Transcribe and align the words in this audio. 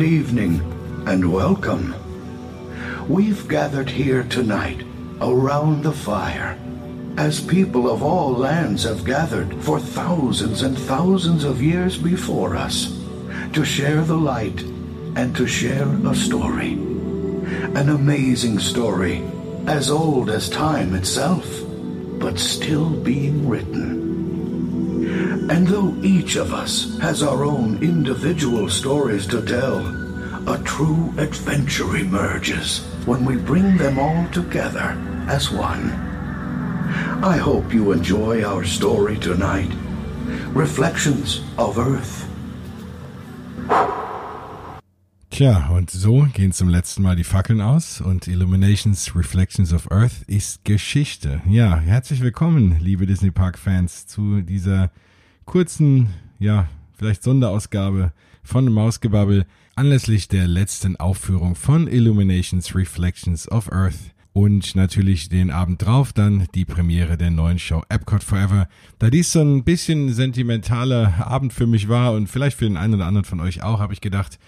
Good 0.00 0.08
evening 0.08 1.04
and 1.06 1.30
welcome. 1.30 1.94
We've 3.06 3.46
gathered 3.46 3.90
here 3.90 4.22
tonight 4.22 4.82
around 5.20 5.82
the 5.82 5.92
fire 5.92 6.58
as 7.18 7.42
people 7.42 7.90
of 7.90 8.02
all 8.02 8.32
lands 8.32 8.84
have 8.84 9.04
gathered 9.04 9.54
for 9.62 9.78
thousands 9.78 10.62
and 10.62 10.78
thousands 10.78 11.44
of 11.44 11.60
years 11.60 11.98
before 11.98 12.56
us 12.56 12.98
to 13.52 13.62
share 13.62 14.00
the 14.00 14.16
light 14.16 14.62
and 15.16 15.36
to 15.36 15.46
share 15.46 15.86
a 16.06 16.14
story. 16.14 16.72
An 17.76 17.90
amazing 17.90 18.58
story, 18.58 19.22
as 19.66 19.90
old 19.90 20.30
as 20.30 20.48
time 20.48 20.94
itself, 20.94 21.46
but 22.18 22.38
still 22.38 22.88
being 22.88 23.46
written. 23.46 24.00
And 25.50 25.66
though 25.66 25.96
each 26.02 26.36
of 26.36 26.54
us 26.54 26.96
has 27.00 27.24
our 27.24 27.44
own 27.44 27.82
individual 27.82 28.68
stories 28.68 29.26
to 29.26 29.42
tell, 29.42 29.80
a 30.46 30.58
true 30.64 31.12
adventure 31.18 31.96
emerges 31.96 32.80
when 33.06 33.24
we 33.24 33.36
bring 33.36 33.76
them 33.76 33.98
all 33.98 34.26
together 34.32 34.96
as 35.28 35.50
one. 35.50 35.90
I 37.22 37.36
hope 37.36 37.74
you 37.74 37.92
enjoy 37.92 38.42
our 38.42 38.64
story 38.64 39.18
tonight 39.18 39.70
Reflections 40.54 41.42
of 41.58 41.78
Earth. 41.78 42.26
Tja, 45.30 45.70
und 45.70 45.90
so 45.90 46.26
gehen 46.32 46.52
zum 46.52 46.68
letzten 46.68 47.02
Mal 47.02 47.16
die 47.16 47.24
Fackeln 47.24 47.60
aus 47.60 48.00
und 48.00 48.26
Illuminations 48.26 49.14
Reflections 49.14 49.72
of 49.72 49.90
Earth 49.90 50.22
ist 50.26 50.64
Geschichte. 50.64 51.40
Ja, 51.46 51.78
herzlich 51.78 52.20
willkommen, 52.20 52.78
liebe 52.80 53.06
Disney 53.06 53.30
Park 53.30 53.58
Fans, 53.58 54.06
zu 54.06 54.40
dieser 54.40 54.90
kurzen, 55.44 56.10
ja, 56.38 56.68
vielleicht 56.92 57.22
Sonderausgabe 57.22 58.12
von 58.42 58.72
Mausgebabbel 58.72 59.46
anlässlich 59.76 60.28
der 60.28 60.46
letzten 60.46 60.96
Aufführung 60.96 61.54
von 61.54 61.86
Illuminations 61.86 62.74
Reflections 62.74 63.50
of 63.50 63.72
Earth 63.72 64.12
und 64.32 64.76
natürlich 64.76 65.28
den 65.28 65.50
Abend 65.50 65.84
drauf 65.84 66.12
dann 66.12 66.46
die 66.54 66.64
Premiere 66.64 67.16
der 67.16 67.30
neuen 67.30 67.58
Show 67.58 67.82
Epcot 67.88 68.22
Forever. 68.22 68.68
Da 68.98 69.10
dies 69.10 69.32
so 69.32 69.40
ein 69.40 69.64
bisschen 69.64 70.12
sentimentaler 70.12 71.26
Abend 71.26 71.52
für 71.52 71.66
mich 71.66 71.88
war 71.88 72.12
und 72.12 72.28
vielleicht 72.28 72.58
für 72.58 72.66
den 72.66 72.76
einen 72.76 72.94
oder 72.94 73.06
anderen 73.06 73.24
von 73.24 73.40
euch 73.40 73.62
auch, 73.62 73.80
habe 73.80 73.92
ich 73.92 74.00
gedacht, 74.00 74.38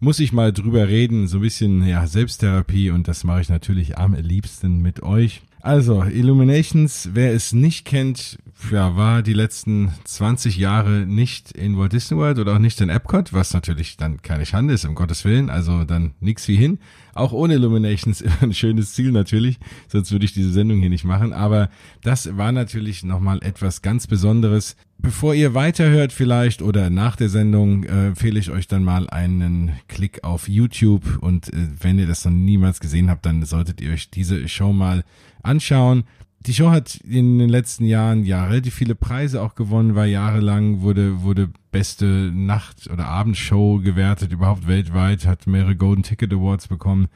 muss 0.00 0.20
ich 0.20 0.32
mal 0.32 0.52
drüber 0.52 0.88
reden, 0.88 1.28
so 1.28 1.38
ein 1.38 1.42
bisschen 1.42 1.86
ja 1.86 2.06
Selbsttherapie 2.06 2.90
und 2.90 3.08
das 3.08 3.24
mache 3.24 3.40
ich 3.40 3.48
natürlich 3.48 3.98
am 3.98 4.14
liebsten 4.14 4.78
mit 4.78 5.02
euch. 5.02 5.42
Also, 5.60 6.02
Illuminations, 6.02 7.10
wer 7.12 7.32
es 7.32 7.52
nicht 7.52 7.84
kennt, 7.84 8.36
ja, 8.70 8.96
war 8.96 9.22
die 9.22 9.32
letzten 9.32 9.92
20 10.04 10.56
Jahre 10.56 11.06
nicht 11.06 11.52
in 11.52 11.78
Walt 11.78 11.92
Disney 11.92 12.16
World 12.16 12.38
oder 12.38 12.54
auch 12.54 12.58
nicht 12.58 12.80
in 12.80 12.88
Epcot, 12.88 13.32
was 13.32 13.52
natürlich 13.52 13.96
dann 13.96 14.22
keine 14.22 14.46
Schande 14.46 14.74
ist, 14.74 14.84
um 14.84 14.94
Gottes 14.94 15.24
Willen, 15.24 15.50
also 15.50 15.84
dann 15.84 16.12
nix 16.20 16.48
wie 16.48 16.56
hin. 16.56 16.78
Auch 17.14 17.32
ohne 17.32 17.54
Illuminations 17.54 18.22
ein 18.40 18.54
schönes 18.54 18.94
Ziel 18.94 19.12
natürlich, 19.12 19.58
sonst 19.88 20.12
würde 20.12 20.24
ich 20.24 20.32
diese 20.32 20.52
Sendung 20.52 20.80
hier 20.80 20.90
nicht 20.90 21.04
machen, 21.04 21.32
aber 21.32 21.70
das 22.02 22.36
war 22.36 22.52
natürlich 22.52 23.02
nochmal 23.04 23.40
etwas 23.42 23.82
ganz 23.82 24.06
Besonderes. 24.06 24.76
Bevor 24.98 25.34
ihr 25.34 25.54
weiterhört 25.54 26.12
vielleicht 26.12 26.62
oder 26.62 26.88
nach 26.88 27.16
der 27.16 27.28
Sendung, 27.28 27.84
äh, 27.84 28.08
empfehle 28.08 28.38
ich 28.38 28.50
euch 28.50 28.68
dann 28.68 28.84
mal 28.84 29.10
einen 29.10 29.72
Klick 29.88 30.22
auf 30.22 30.48
YouTube 30.48 31.18
und 31.20 31.52
äh, 31.52 31.68
wenn 31.80 31.98
ihr 31.98 32.06
das 32.06 32.24
noch 32.24 32.32
niemals 32.32 32.78
gesehen 32.78 33.10
habt, 33.10 33.26
dann 33.26 33.44
solltet 33.44 33.80
ihr 33.80 33.92
euch 33.92 34.10
diese 34.10 34.48
Show 34.48 34.72
mal 34.72 35.02
anschauen. 35.42 36.04
Die 36.46 36.54
Show 36.54 36.70
hat 36.70 36.96
in 36.96 37.38
den 37.38 37.48
letzten 37.48 37.84
Jahren 37.84 38.24
ja 38.24 38.44
relativ 38.46 38.74
viele 38.74 38.96
Preise 38.96 39.40
auch 39.40 39.54
gewonnen, 39.54 39.94
war 39.94 40.06
jahrelang, 40.06 40.80
wurde, 40.80 41.22
wurde 41.22 41.50
beste 41.70 42.32
Nacht- 42.34 42.90
oder 42.90 43.06
Abendshow 43.06 43.78
gewertet, 43.78 44.32
überhaupt 44.32 44.66
weltweit, 44.66 45.24
hat 45.24 45.46
mehrere 45.46 45.76
Golden 45.76 46.02
Ticket 46.02 46.32
Awards 46.32 46.66
bekommen 46.66 47.06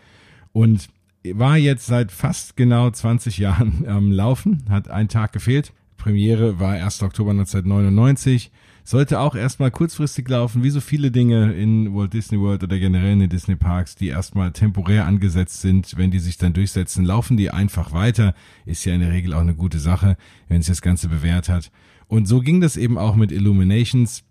und 0.53 0.89
war 1.25 1.57
jetzt 1.57 1.87
seit 1.87 2.13
fast 2.13 2.57
genau 2.57 2.89
20 2.89 3.39
Jahren 3.39 3.85
am 3.89 4.13
Laufen, 4.13 4.65
hat 4.69 4.89
einen 4.89 5.09
Tag 5.09 5.33
gefehlt. 5.33 5.73
Premiere 5.97 6.61
war 6.61 6.75
1. 6.75 7.03
Oktober 7.03 7.33
1999 7.33 8.53
sollte 8.87 9.19
auch 9.19 9.35
erstmal 9.35 9.73
kurzfristig 9.73 10.29
laufen, 10.29 10.63
wie 10.63 10.71
so 10.71 10.81
viele 10.81 11.11
Dinge 11.11 11.53
in 11.55 11.93
Walt 11.93 12.13
Disney 12.13 12.39
World 12.39 12.63
oder 12.63 12.79
generell 12.79 13.15
in 13.15 13.19
den 13.19 13.29
Disney 13.29 13.57
Parks, 13.57 13.97
die 13.97 14.07
erstmal 14.07 14.53
temporär 14.53 15.07
angesetzt 15.07 15.61
sind. 15.61 15.95
Wenn 15.97 16.13
die 16.13 16.21
sich 16.21 16.39
dann 16.39 16.53
durchsetzen, 16.53 17.05
laufen 17.05 17.37
die 17.37 17.51
einfach 17.51 17.93
weiter. 17.93 18.33
Ist 18.65 18.85
ja 18.85 18.95
in 18.95 19.01
der 19.01 19.11
Regel 19.11 19.35
auch 19.35 19.41
eine 19.41 19.57
gute 19.57 19.81
Sache, 19.81 20.17
wenn 20.49 20.63
sich 20.63 20.69
das 20.69 20.83
Ganze 20.83 21.09
bewährt 21.09 21.49
hat. 21.49 21.73
Und 22.07 22.29
so 22.29 22.39
ging 22.39 22.61
das 22.61 22.77
eben 22.77 22.97
auch 22.97 23.17
mit 23.17 23.33
Illuminations. 23.33 24.23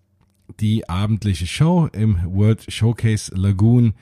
Die 0.61 0.87
abendliche 0.87 1.47
Show 1.47 1.89
im 1.91 2.19
World 2.23 2.65
Showcase 2.71 3.35
Lagoon 3.35 3.93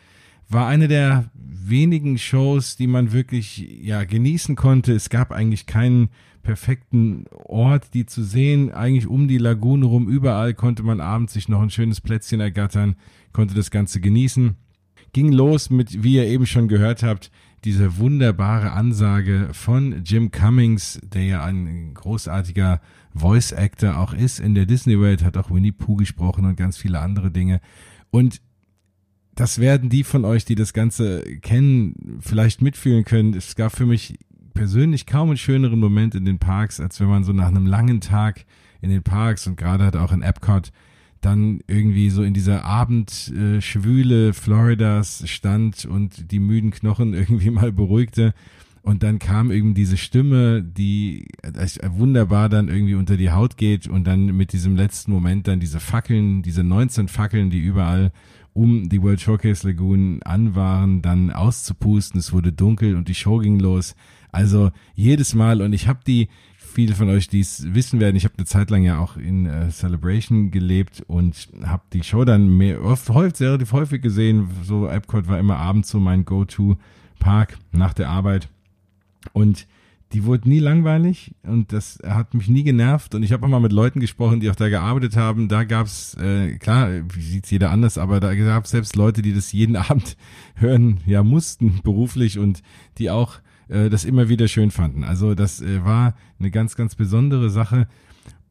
war 0.53 0.67
eine 0.67 0.87
der 0.87 1.31
wenigen 1.35 2.17
Shows, 2.17 2.75
die 2.75 2.87
man 2.87 3.11
wirklich 3.11 3.57
ja 3.81 4.03
genießen 4.03 4.55
konnte. 4.55 4.93
Es 4.93 5.09
gab 5.09 5.31
eigentlich 5.31 5.65
keinen 5.65 6.09
perfekten 6.41 7.25
Ort, 7.45 7.93
die 7.93 8.05
zu 8.05 8.23
sehen. 8.23 8.71
Eigentlich 8.71 9.07
um 9.07 9.27
die 9.27 9.37
Lagune 9.37 9.85
rum, 9.85 10.07
überall 10.07 10.53
konnte 10.53 10.83
man 10.83 10.99
abends 10.99 11.33
sich 11.33 11.47
noch 11.47 11.61
ein 11.61 11.69
schönes 11.69 12.01
Plätzchen 12.01 12.39
ergattern, 12.39 12.95
konnte 13.31 13.55
das 13.55 13.71
Ganze 13.71 14.01
genießen. 14.01 14.55
Ging 15.13 15.31
los 15.31 15.69
mit, 15.69 16.03
wie 16.03 16.15
ihr 16.15 16.25
eben 16.25 16.45
schon 16.45 16.67
gehört 16.67 17.03
habt, 17.03 17.31
diese 17.63 17.97
wunderbare 17.97 18.71
Ansage 18.71 19.49
von 19.53 20.03
Jim 20.03 20.31
Cummings, 20.31 20.99
der 21.03 21.23
ja 21.23 21.43
ein 21.45 21.93
großartiger 21.93 22.81
Voice 23.13 23.53
Actor 23.53 23.97
auch 23.97 24.13
ist 24.13 24.39
in 24.39 24.53
der 24.53 24.65
Disney 24.65 24.99
Welt, 24.99 25.23
hat 25.23 25.37
auch 25.37 25.49
Winnie 25.49 25.71
Pooh 25.71 25.95
gesprochen 25.95 26.45
und 26.45 26.57
ganz 26.57 26.77
viele 26.77 26.99
andere 26.99 27.31
Dinge. 27.31 27.61
Und 28.09 28.41
das 29.35 29.59
werden 29.59 29.89
die 29.89 30.03
von 30.03 30.25
euch, 30.25 30.45
die 30.45 30.55
das 30.55 30.73
Ganze 30.73 31.23
kennen, 31.41 32.19
vielleicht 32.19 32.61
mitfühlen 32.61 33.03
können. 33.03 33.33
Es 33.33 33.55
gab 33.55 33.75
für 33.75 33.85
mich 33.85 34.19
persönlich 34.53 35.05
kaum 35.05 35.29
einen 35.29 35.37
schöneren 35.37 35.79
Moment 35.79 36.15
in 36.15 36.25
den 36.25 36.39
Parks, 36.39 36.79
als 36.79 36.99
wenn 36.99 37.07
man 37.07 37.23
so 37.23 37.33
nach 37.33 37.47
einem 37.47 37.65
langen 37.65 38.01
Tag 38.01 38.45
in 38.81 38.89
den 38.89 39.03
Parks 39.03 39.47
und 39.47 39.57
gerade 39.57 39.85
halt 39.85 39.95
auch 39.95 40.11
in 40.11 40.21
Epcot 40.21 40.71
dann 41.21 41.61
irgendwie 41.67 42.09
so 42.09 42.21
in 42.21 42.33
dieser 42.33 42.65
Abendschwüle 42.65 44.33
Floridas 44.33 45.23
stand 45.27 45.85
und 45.85 46.31
die 46.31 46.39
müden 46.39 46.71
Knochen 46.71 47.13
irgendwie 47.13 47.49
mal 47.49 47.71
beruhigte. 47.71 48.33
Und 48.81 49.01
dann 49.01 49.17
kam 49.17 49.49
eben 49.49 49.73
diese 49.73 49.95
Stimme, 49.95 50.61
die 50.61 51.29
wunderbar 51.87 52.49
dann 52.49 52.67
irgendwie 52.67 52.95
unter 52.95 53.15
die 53.15 53.31
Haut 53.31 53.55
geht 53.55 53.87
und 53.87 54.05
dann 54.05 54.25
mit 54.35 54.51
diesem 54.51 54.75
letzten 54.75 55.13
Moment 55.13 55.47
dann 55.47 55.61
diese 55.61 55.79
Fackeln, 55.79 56.41
diese 56.41 56.65
19 56.65 57.07
Fackeln, 57.07 57.49
die 57.49 57.59
überall 57.59 58.11
um 58.53 58.87
die 58.89 59.01
World 59.01 59.19
Showcase 59.19 59.67
Lagoon 59.67 60.21
an 60.23 60.55
waren, 60.55 61.01
dann 61.01 61.31
auszupusten. 61.31 62.19
Es 62.19 62.31
wurde 62.31 62.51
dunkel 62.51 62.95
und 62.95 63.07
die 63.07 63.15
Show 63.15 63.39
ging 63.39 63.59
los. 63.59 63.95
Also 64.31 64.71
jedes 64.95 65.33
Mal 65.33 65.61
und 65.61 65.73
ich 65.73 65.87
habe 65.87 65.99
die, 66.05 66.29
viele 66.57 66.95
von 66.95 67.09
euch, 67.09 67.27
die 67.27 67.39
es 67.39 67.73
wissen 67.73 67.99
werden, 67.99 68.15
ich 68.15 68.25
habe 68.25 68.35
eine 68.37 68.45
Zeit 68.45 68.69
lang 68.69 68.83
ja 68.83 68.99
auch 68.99 69.17
in 69.17 69.45
äh, 69.45 69.69
Celebration 69.69 70.51
gelebt 70.51 71.03
und 71.07 71.49
habe 71.63 71.83
die 71.93 72.03
Show 72.03 72.25
dann 72.25 72.57
mehr, 72.57 72.83
oft, 72.83 73.09
häufig, 73.09 73.41
relativ 73.41 73.73
häufig 73.73 74.01
gesehen. 74.01 74.49
So 74.63 74.87
Epcot 74.87 75.27
war 75.27 75.39
immer 75.39 75.57
abends 75.57 75.89
so 75.89 75.99
mein 75.99 76.25
Go-To-Park 76.25 77.57
nach 77.71 77.93
der 77.93 78.09
Arbeit 78.09 78.49
und 79.33 79.67
die 80.13 80.25
wurde 80.25 80.47
nie 80.47 80.59
langweilig 80.59 81.33
und 81.43 81.73
das 81.73 81.99
hat 82.05 82.33
mich 82.33 82.47
nie 82.47 82.63
genervt 82.63 83.15
und 83.15 83.23
ich 83.23 83.31
habe 83.31 83.45
auch 83.45 83.49
mal 83.49 83.59
mit 83.59 83.71
Leuten 83.71 83.99
gesprochen, 83.99 84.39
die 84.39 84.49
auch 84.49 84.55
da 84.55 84.69
gearbeitet 84.69 85.17
haben. 85.17 85.47
Da 85.47 85.63
gab's 85.63 86.15
äh, 86.15 86.57
klar, 86.57 86.89
wie 87.13 87.21
sieht's 87.21 87.49
jeder 87.49 87.71
anders, 87.71 87.97
aber 87.97 88.19
da 88.19 88.35
gab's 88.35 88.71
selbst 88.71 88.95
Leute, 88.95 89.21
die 89.21 89.33
das 89.33 89.51
jeden 89.51 89.75
Abend 89.75 90.15
hören, 90.55 90.99
ja 91.05 91.23
mussten 91.23 91.81
beruflich 91.83 92.37
und 92.37 92.61
die 92.99 93.09
auch 93.09 93.39
äh, 93.69 93.89
das 93.89 94.05
immer 94.05 94.29
wieder 94.29 94.47
schön 94.47 94.69
fanden. 94.69 95.03
Also 95.03 95.33
das 95.33 95.61
äh, 95.61 95.83
war 95.83 96.15
eine 96.39 96.51
ganz, 96.51 96.75
ganz 96.75 96.95
besondere 96.95 97.49
Sache 97.49 97.87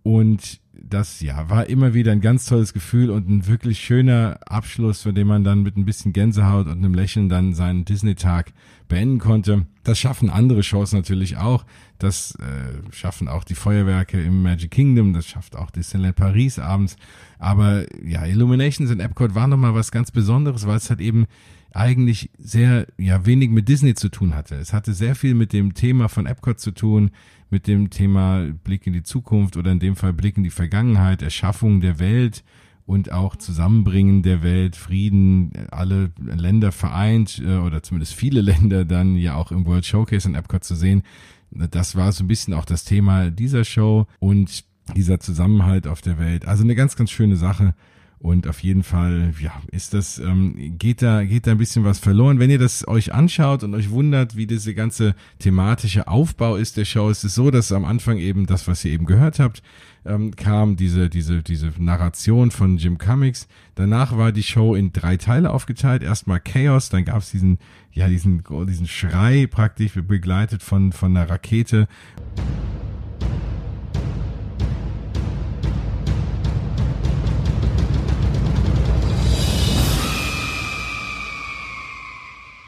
und 0.02 0.60
das 0.88 1.20
ja 1.20 1.48
war 1.48 1.66
immer 1.66 1.94
wieder 1.94 2.12
ein 2.12 2.20
ganz 2.20 2.46
tolles 2.46 2.72
Gefühl 2.72 3.10
und 3.10 3.28
ein 3.28 3.46
wirklich 3.46 3.80
schöner 3.80 4.38
Abschluss, 4.46 5.02
von 5.02 5.14
dem 5.14 5.28
man 5.28 5.44
dann 5.44 5.62
mit 5.62 5.76
ein 5.76 5.84
bisschen 5.84 6.12
Gänsehaut 6.12 6.66
und 6.66 6.78
einem 6.78 6.94
Lächeln 6.94 7.28
dann 7.28 7.54
seinen 7.54 7.84
Disney-Tag 7.84 8.52
beenden 8.88 9.18
konnte. 9.18 9.66
Das 9.84 9.98
schaffen 9.98 10.28
andere 10.30 10.62
Shows 10.62 10.92
natürlich 10.92 11.36
auch. 11.36 11.64
Das 11.98 12.34
äh, 12.36 12.92
schaffen 12.92 13.28
auch 13.28 13.44
die 13.44 13.54
Feuerwerke 13.54 14.20
im 14.20 14.42
Magic 14.42 14.70
Kingdom. 14.70 15.12
Das 15.12 15.26
schafft 15.26 15.56
auch 15.56 15.70
Disneyland 15.70 16.16
Paris 16.16 16.58
abends. 16.58 16.96
Aber 17.38 17.86
ja, 18.04 18.26
Illuminations 18.26 18.90
in 18.90 19.00
Epcot 19.00 19.34
war 19.34 19.48
nochmal 19.48 19.74
was 19.74 19.92
ganz 19.92 20.10
Besonderes, 20.10 20.66
weil 20.66 20.76
es 20.76 20.90
halt 20.90 21.00
eben 21.00 21.26
eigentlich 21.74 22.30
sehr, 22.38 22.86
ja, 22.98 23.24
wenig 23.26 23.50
mit 23.50 23.68
Disney 23.68 23.94
zu 23.94 24.08
tun 24.08 24.34
hatte. 24.34 24.56
Es 24.56 24.72
hatte 24.72 24.92
sehr 24.92 25.14
viel 25.14 25.34
mit 25.34 25.52
dem 25.52 25.74
Thema 25.74 26.08
von 26.08 26.26
Epcot 26.26 26.60
zu 26.60 26.72
tun, 26.72 27.10
mit 27.50 27.66
dem 27.66 27.90
Thema 27.90 28.46
Blick 28.64 28.86
in 28.86 28.92
die 28.92 29.02
Zukunft 29.02 29.56
oder 29.56 29.72
in 29.72 29.78
dem 29.78 29.96
Fall 29.96 30.12
Blick 30.12 30.36
in 30.36 30.42
die 30.42 30.50
Vergangenheit, 30.50 31.22
Erschaffung 31.22 31.80
der 31.80 31.98
Welt 31.98 32.44
und 32.86 33.12
auch 33.12 33.36
Zusammenbringen 33.36 34.22
der 34.22 34.42
Welt, 34.42 34.76
Frieden, 34.76 35.52
alle 35.70 36.10
Länder 36.18 36.72
vereint 36.72 37.40
äh, 37.44 37.56
oder 37.56 37.82
zumindest 37.82 38.14
viele 38.14 38.40
Länder 38.42 38.84
dann 38.84 39.16
ja 39.16 39.34
auch 39.34 39.52
im 39.52 39.66
World 39.66 39.86
Showcase 39.86 40.28
in 40.28 40.34
Epcot 40.34 40.64
zu 40.64 40.74
sehen. 40.74 41.02
Das 41.50 41.96
war 41.96 42.12
so 42.12 42.24
ein 42.24 42.28
bisschen 42.28 42.54
auch 42.54 42.64
das 42.64 42.84
Thema 42.84 43.30
dieser 43.30 43.64
Show 43.64 44.06
und 44.18 44.64
dieser 44.96 45.20
Zusammenhalt 45.20 45.86
auf 45.86 46.00
der 46.00 46.18
Welt. 46.18 46.46
Also 46.46 46.64
eine 46.64 46.74
ganz, 46.74 46.96
ganz 46.96 47.10
schöne 47.10 47.36
Sache. 47.36 47.74
Und 48.22 48.46
auf 48.46 48.62
jeden 48.62 48.84
Fall, 48.84 49.34
ja, 49.40 49.50
ist 49.72 49.94
das, 49.94 50.20
ähm, 50.20 50.78
geht 50.78 51.02
da, 51.02 51.24
geht 51.24 51.48
da 51.48 51.50
ein 51.50 51.58
bisschen 51.58 51.82
was 51.82 51.98
verloren. 51.98 52.38
Wenn 52.38 52.50
ihr 52.50 52.58
das 52.60 52.86
euch 52.86 53.12
anschaut 53.12 53.64
und 53.64 53.74
euch 53.74 53.90
wundert, 53.90 54.36
wie 54.36 54.46
diese 54.46 54.74
ganze 54.74 55.16
thematische 55.40 56.06
Aufbau 56.06 56.54
ist 56.54 56.76
der 56.76 56.84
Show, 56.84 57.10
ist 57.10 57.24
es 57.24 57.34
so, 57.34 57.50
dass 57.50 57.72
am 57.72 57.84
Anfang 57.84 58.18
eben 58.18 58.46
das, 58.46 58.68
was 58.68 58.84
ihr 58.84 58.92
eben 58.92 59.06
gehört 59.06 59.40
habt, 59.40 59.60
ähm, 60.04 60.36
kam 60.36 60.76
diese, 60.76 61.08
diese, 61.08 61.42
diese 61.42 61.72
Narration 61.78 62.52
von 62.52 62.76
Jim 62.76 62.96
Cummings. 62.96 63.48
Danach 63.74 64.16
war 64.16 64.30
die 64.30 64.44
Show 64.44 64.76
in 64.76 64.92
drei 64.92 65.16
Teile 65.16 65.50
aufgeteilt. 65.50 66.04
Erstmal 66.04 66.38
Chaos, 66.38 66.90
dann 66.90 67.04
gab 67.04 67.18
es 67.18 67.32
diesen, 67.32 67.58
ja, 67.90 68.06
diesen, 68.06 68.44
diesen 68.68 68.86
Schrei 68.86 69.48
praktisch 69.48 69.94
begleitet 69.94 70.62
von, 70.62 70.92
von 70.92 71.16
einer 71.16 71.28
Rakete. 71.28 71.88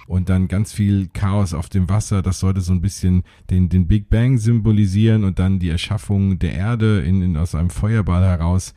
Und 0.07 0.29
dann 0.29 0.49
ganz 0.49 0.73
viel 0.73 1.09
Chaos 1.13 1.55
auf 1.55 1.69
dem 1.69 1.89
Wasser. 1.89 2.23
Das 2.23 2.41
sollte 2.41 2.61
so 2.61 2.73
ein 2.73 2.81
bisschen 2.81 3.23
den, 3.51 3.69
den 3.69 3.87
Big 3.87 4.09
Bang 4.09 4.39
symbolisieren 4.39 5.25
und 5.25 5.39
dann 5.39 5.59
die 5.59 5.71
Erschaffung 5.71 6.39
der 6.39 6.55
Erde 6.55 7.01
in, 7.01 7.23
in, 7.23 7.37
aus 7.37 7.55
einem 7.55 7.71
Feuerball 7.71 8.25
heraus. 8.25 8.75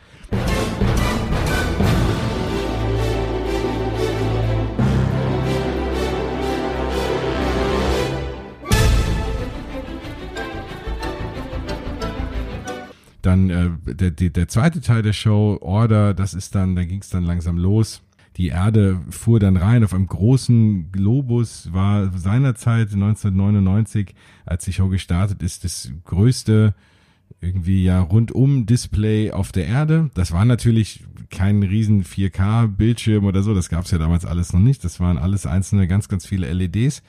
Dann 13.21 13.49
äh, 13.49 13.93
der, 13.93 14.11
der, 14.11 14.47
zweite 14.47 14.79
Teil 14.79 15.01
der 15.01 15.11
Show, 15.11 15.57
Order, 15.59 16.13
das 16.13 16.33
ist 16.33 16.55
dann, 16.55 16.77
da 16.77 16.85
ging 16.85 17.01
es 17.01 17.09
dann 17.09 17.23
langsam 17.23 17.57
los 17.57 18.01
die 18.37 18.49
Erde 18.49 19.01
fuhr 19.09 19.39
dann 19.39 19.57
rein 19.57 19.83
auf 19.83 19.93
einem 19.93 20.07
großen 20.07 20.91
Globus, 20.91 21.73
war 21.73 22.11
seinerzeit 22.15 22.93
1999, 22.93 24.13
als 24.45 24.65
die 24.65 24.73
Show 24.73 24.89
gestartet 24.89 25.41
ist, 25.41 25.63
das 25.63 25.91
größte 26.05 26.75
irgendwie 27.41 27.83
ja 27.83 27.99
rundum 27.99 28.65
Display 28.65 29.31
auf 29.31 29.51
der 29.51 29.65
Erde. 29.65 30.09
Das 30.13 30.31
war 30.31 30.45
natürlich 30.45 31.03
kein 31.29 31.61
riesen 31.63 32.03
4K 32.03 32.67
Bildschirm 32.67 33.25
oder 33.25 33.41
so, 33.41 33.55
das 33.55 33.69
gab 33.69 33.85
es 33.85 33.91
ja 33.91 33.97
damals 33.97 34.25
alles 34.25 34.53
noch 34.53 34.59
nicht. 34.59 34.83
Das 34.83 34.99
waren 34.99 35.17
alles 35.17 35.45
einzelne 35.45 35.87
ganz 35.87 36.07
ganz 36.07 36.25
viele 36.25 36.51
LEDs, 36.51 37.01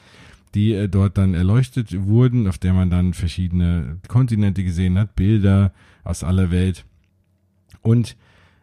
die 0.55 0.73
äh, 0.73 0.89
dort 0.89 1.19
dann 1.19 1.35
erleuchtet 1.35 2.07
wurden, 2.07 2.49
auf 2.49 2.57
der 2.57 2.73
man 2.73 2.89
dann 2.89 3.13
verschiedene 3.13 3.99
Kontinente 4.09 4.65
gesehen 4.65 4.99
hat, 4.99 5.15
Bilder 5.15 5.73
aus 6.05 6.25
aller 6.25 6.51
Welt 6.51 6.87
und 7.83 8.17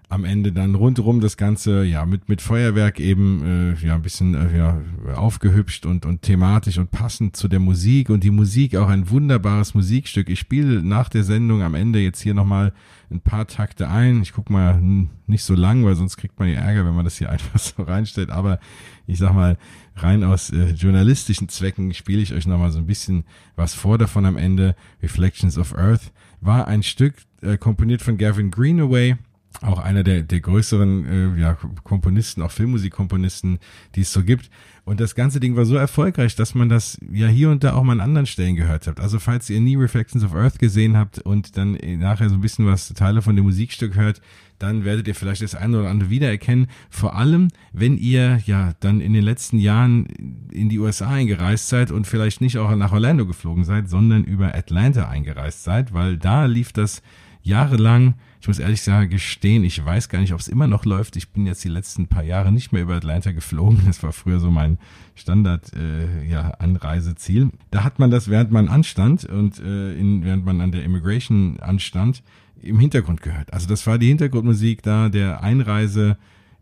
am 0.09 0.23
Ende 0.23 0.51
dann 0.51 0.75
rundherum 0.75 1.19
das 1.19 1.37
Ganze 1.37 1.83
ja 1.83 2.05
mit 2.05 2.29
mit 2.29 2.41
Feuerwerk 2.41 2.99
eben 2.99 3.75
äh, 3.75 3.85
ja 3.85 3.95
ein 3.95 4.01
bisschen 4.01 4.35
äh, 4.35 4.57
ja 4.57 4.81
aufgehübscht 5.15 5.85
und 5.85 6.05
und 6.05 6.21
thematisch 6.21 6.77
und 6.77 6.91
passend 6.91 7.35
zu 7.35 7.47
der 7.47 7.59
Musik 7.59 8.09
und 8.09 8.23
die 8.23 8.31
Musik 8.31 8.75
auch 8.75 8.89
ein 8.89 9.09
wunderbares 9.09 9.73
Musikstück. 9.73 10.29
Ich 10.29 10.39
spiele 10.39 10.83
nach 10.83 11.09
der 11.09 11.23
Sendung 11.23 11.63
am 11.63 11.75
Ende 11.75 11.99
jetzt 11.99 12.21
hier 12.21 12.33
noch 12.33 12.45
mal 12.45 12.73
ein 13.09 13.21
paar 13.21 13.47
Takte 13.47 13.89
ein. 13.89 14.21
Ich 14.21 14.33
guck 14.33 14.49
mal 14.49 14.81
nicht 15.27 15.43
so 15.43 15.55
lang, 15.55 15.85
weil 15.85 15.95
sonst 15.95 16.17
kriegt 16.17 16.39
man 16.39 16.49
ja 16.49 16.59
Ärger, 16.59 16.85
wenn 16.85 16.95
man 16.95 17.05
das 17.05 17.17
hier 17.17 17.29
einfach 17.31 17.59
so 17.59 17.83
reinstellt, 17.83 18.29
aber 18.29 18.59
ich 19.07 19.17
sag 19.17 19.33
mal 19.33 19.57
rein 19.95 20.23
aus 20.23 20.49
äh, 20.51 20.71
journalistischen 20.71 21.49
Zwecken 21.49 21.93
spiele 21.93 22.21
ich 22.21 22.33
euch 22.33 22.47
noch 22.47 22.59
mal 22.59 22.71
so 22.71 22.79
ein 22.79 22.87
bisschen 22.87 23.23
was 23.55 23.73
vor 23.73 23.97
davon 23.97 24.25
am 24.25 24.37
Ende. 24.37 24.75
Reflections 25.01 25.57
of 25.57 25.75
Earth 25.75 26.11
war 26.41 26.67
ein 26.67 26.83
Stück 26.83 27.15
äh, 27.41 27.57
komponiert 27.57 28.01
von 28.01 28.17
Gavin 28.17 28.51
Greenaway 28.51 29.15
auch 29.61 29.79
einer 29.79 30.03
der, 30.03 30.23
der 30.23 30.39
größeren 30.39 31.35
äh, 31.37 31.41
ja, 31.41 31.57
Komponisten, 31.83 32.41
auch 32.41 32.51
Filmmusikkomponisten, 32.51 33.59
die 33.95 34.01
es 34.01 34.11
so 34.11 34.23
gibt. 34.23 34.49
Und 34.85 34.99
das 34.99 35.15
ganze 35.15 35.39
Ding 35.39 35.55
war 35.55 35.65
so 35.65 35.75
erfolgreich, 35.75 36.35
dass 36.35 36.53
man 36.53 36.69
das 36.69 36.99
ja 37.11 37.27
hier 37.27 37.49
und 37.49 37.63
da 37.63 37.73
auch 37.73 37.83
mal 37.83 37.93
an 37.93 38.01
anderen 38.01 38.27
Stellen 38.27 38.55
gehört 38.55 38.85
hat. 38.85 38.99
Also 38.99 39.17
falls 39.17 39.49
ihr 39.49 39.59
nie 39.59 39.75
Reflections 39.75 40.23
of 40.23 40.35
Earth 40.35 40.59
gesehen 40.59 40.95
habt 40.95 41.19
und 41.19 41.57
dann 41.57 41.77
nachher 41.97 42.29
so 42.29 42.35
ein 42.35 42.41
bisschen 42.41 42.67
was 42.67 42.89
Teile 42.89 43.23
von 43.23 43.35
dem 43.35 43.45
Musikstück 43.45 43.95
hört, 43.95 44.21
dann 44.59 44.85
werdet 44.85 45.07
ihr 45.07 45.15
vielleicht 45.15 45.41
das 45.41 45.55
eine 45.55 45.79
oder 45.79 45.89
andere 45.89 46.09
wiedererkennen. 46.11 46.67
Vor 46.89 47.15
allem, 47.15 47.49
wenn 47.73 47.97
ihr 47.97 48.41
ja 48.45 48.73
dann 48.79 49.01
in 49.01 49.13
den 49.13 49.23
letzten 49.23 49.57
Jahren 49.57 50.05
in 50.51 50.69
die 50.69 50.79
USA 50.79 51.09
eingereist 51.09 51.67
seid 51.67 51.91
und 51.91 52.05
vielleicht 52.05 52.41
nicht 52.41 52.57
auch 52.57 52.73
nach 52.75 52.91
Orlando 52.91 53.25
geflogen 53.25 53.63
seid, 53.63 53.89
sondern 53.89 54.23
über 54.23 54.53
Atlanta 54.53 55.09
eingereist 55.09 55.63
seid, 55.63 55.93
weil 55.93 56.17
da 56.17 56.45
lief 56.45 56.71
das 56.73 57.01
jahrelang 57.45 58.15
ich 58.45 58.47
muss 58.47 58.59
ehrlich 58.59 58.83
sagen, 58.83 59.09
gestehen, 59.09 59.63
ich 59.63 59.83
weiß 59.83 60.07
gar 60.07 60.19
nicht, 60.19 60.31
ob 60.31 60.39
es 60.39 60.47
immer 60.47 60.67
noch 60.67 60.85
läuft. 60.85 61.15
Ich 61.15 61.29
bin 61.29 61.47
jetzt 61.47 61.63
die 61.63 61.69
letzten 61.69 62.05
paar 62.05 62.21
Jahre 62.21 62.51
nicht 62.51 62.71
mehr 62.71 62.83
über 62.83 62.93
Atlanta 62.93 63.31
geflogen. 63.31 63.81
Das 63.87 64.03
war 64.03 64.13
früher 64.13 64.39
so 64.39 64.51
mein 64.51 64.77
Standard 65.15 65.73
äh, 65.73 66.23
ja, 66.29 66.51
Anreiseziel. 66.59 67.49
Da 67.71 67.83
hat 67.83 67.97
man 67.97 68.11
das, 68.11 68.29
während 68.29 68.51
man 68.51 68.67
anstand 68.67 69.25
und 69.25 69.57
äh, 69.57 69.95
in, 69.95 70.23
während 70.23 70.45
man 70.45 70.61
an 70.61 70.71
der 70.71 70.83
Immigration 70.83 71.59
anstand, 71.59 72.21
im 72.61 72.77
Hintergrund 72.77 73.23
gehört. 73.23 73.51
Also 73.51 73.67
das 73.67 73.87
war 73.87 73.97
die 73.97 74.09
Hintergrundmusik 74.09 74.83
da 74.83 75.09
der 75.09 75.41
Einreise 75.41 76.15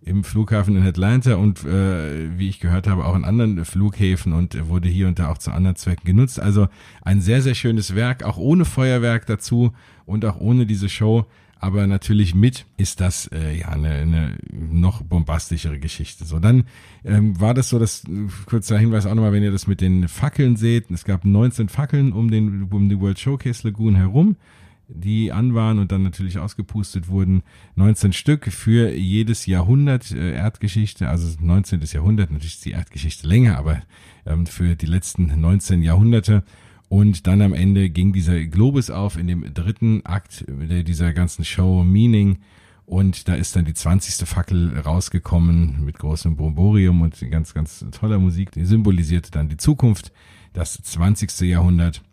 im 0.05 0.23
Flughafen 0.23 0.75
in 0.75 0.85
Atlanta 0.85 1.35
und 1.35 1.63
äh, 1.65 2.37
wie 2.37 2.49
ich 2.49 2.59
gehört 2.59 2.87
habe 2.87 3.05
auch 3.05 3.15
in 3.15 3.25
anderen 3.25 3.65
Flughäfen 3.65 4.33
und 4.33 4.67
wurde 4.67 4.89
hier 4.89 5.07
und 5.07 5.19
da 5.19 5.29
auch 5.29 5.37
zu 5.37 5.51
anderen 5.51 5.75
Zwecken 5.75 6.05
genutzt. 6.05 6.39
Also 6.39 6.67
ein 7.01 7.21
sehr, 7.21 7.41
sehr 7.41 7.55
schönes 7.55 7.95
Werk, 7.95 8.23
auch 8.23 8.37
ohne 8.37 8.65
Feuerwerk 8.65 9.25
dazu 9.25 9.73
und 10.05 10.25
auch 10.25 10.39
ohne 10.39 10.65
diese 10.65 10.89
Show 10.89 11.25
aber 11.63 11.87
natürlich 11.87 12.35
mit 12.35 12.65
ist 12.75 12.99
das 12.99 13.27
äh, 13.27 13.57
ja 13.57 13.69
eine, 13.69 13.91
eine 13.91 14.37
noch 14.51 15.01
bombastischere 15.01 15.79
Geschichte. 15.79 16.25
So, 16.25 16.39
dann 16.39 16.65
ähm, 17.05 17.39
war 17.39 17.53
das 17.53 17.69
so, 17.69 17.79
dass 17.79 18.03
kurzer 18.47 18.77
Hinweis 18.77 19.05
auch 19.05 19.15
nochmal, 19.15 19.31
wenn 19.31 19.43
ihr 19.43 19.51
das 19.51 19.65
mit 19.65 19.79
den 19.79 20.09
Fackeln 20.09 20.57
seht, 20.57 20.91
es 20.91 21.05
gab 21.05 21.23
19 21.23 21.69
Fackeln 21.69 22.11
um 22.11 22.29
den 22.29 22.63
um 22.63 22.89
die 22.89 22.99
World 22.99 23.17
Showcase 23.17 23.65
Lagoon 23.65 23.95
herum, 23.95 24.35
die 24.95 25.31
an 25.31 25.53
waren 25.53 25.79
und 25.79 25.91
dann 25.91 26.03
natürlich 26.03 26.39
ausgepustet 26.39 27.07
wurden. 27.07 27.43
19 27.75 28.13
Stück 28.13 28.51
für 28.51 28.91
jedes 28.91 29.45
Jahrhundert 29.45 30.11
äh, 30.11 30.33
Erdgeschichte, 30.33 31.09
also 31.09 31.35
19. 31.39 31.81
Jahrhundert, 31.81 32.31
natürlich 32.31 32.55
ist 32.55 32.65
die 32.65 32.71
Erdgeschichte 32.71 33.27
länger, 33.27 33.57
aber 33.57 33.81
ähm, 34.25 34.45
für 34.45 34.75
die 34.75 34.85
letzten 34.85 35.39
19 35.39 35.81
Jahrhunderte 35.81 36.43
und 36.93 37.25
dann 37.25 37.41
am 37.41 37.53
Ende 37.53 37.89
ging 37.89 38.13
dieser 38.13 38.39
Globus 38.45 38.91
auf 38.91 39.17
in 39.17 39.25
dem 39.25 39.51
dritten 39.51 40.05
Akt 40.05 40.45
dieser 40.47 41.11
ganzen 41.11 41.43
Show 41.43 41.83
Meaning. 41.83 42.37
Und 42.85 43.27
da 43.27 43.33
ist 43.33 43.55
dann 43.55 43.65
die 43.65 43.73
20. 43.73 44.27
Fackel 44.27 44.77
rausgekommen 44.77 45.83
mit 45.83 45.97
großem 45.97 46.35
Bromborium 46.35 47.01
und 47.01 47.19
ganz, 47.31 47.55
ganz 47.55 47.83
toller 47.89 48.19
Musik. 48.19 48.51
Die 48.51 48.63
symbolisierte 48.65 49.31
dann 49.31 49.49
die 49.49 49.57
Zukunft, 49.57 50.11
das 50.53 50.73
20. 50.73 51.49
Jahrhundert. 51.49 52.03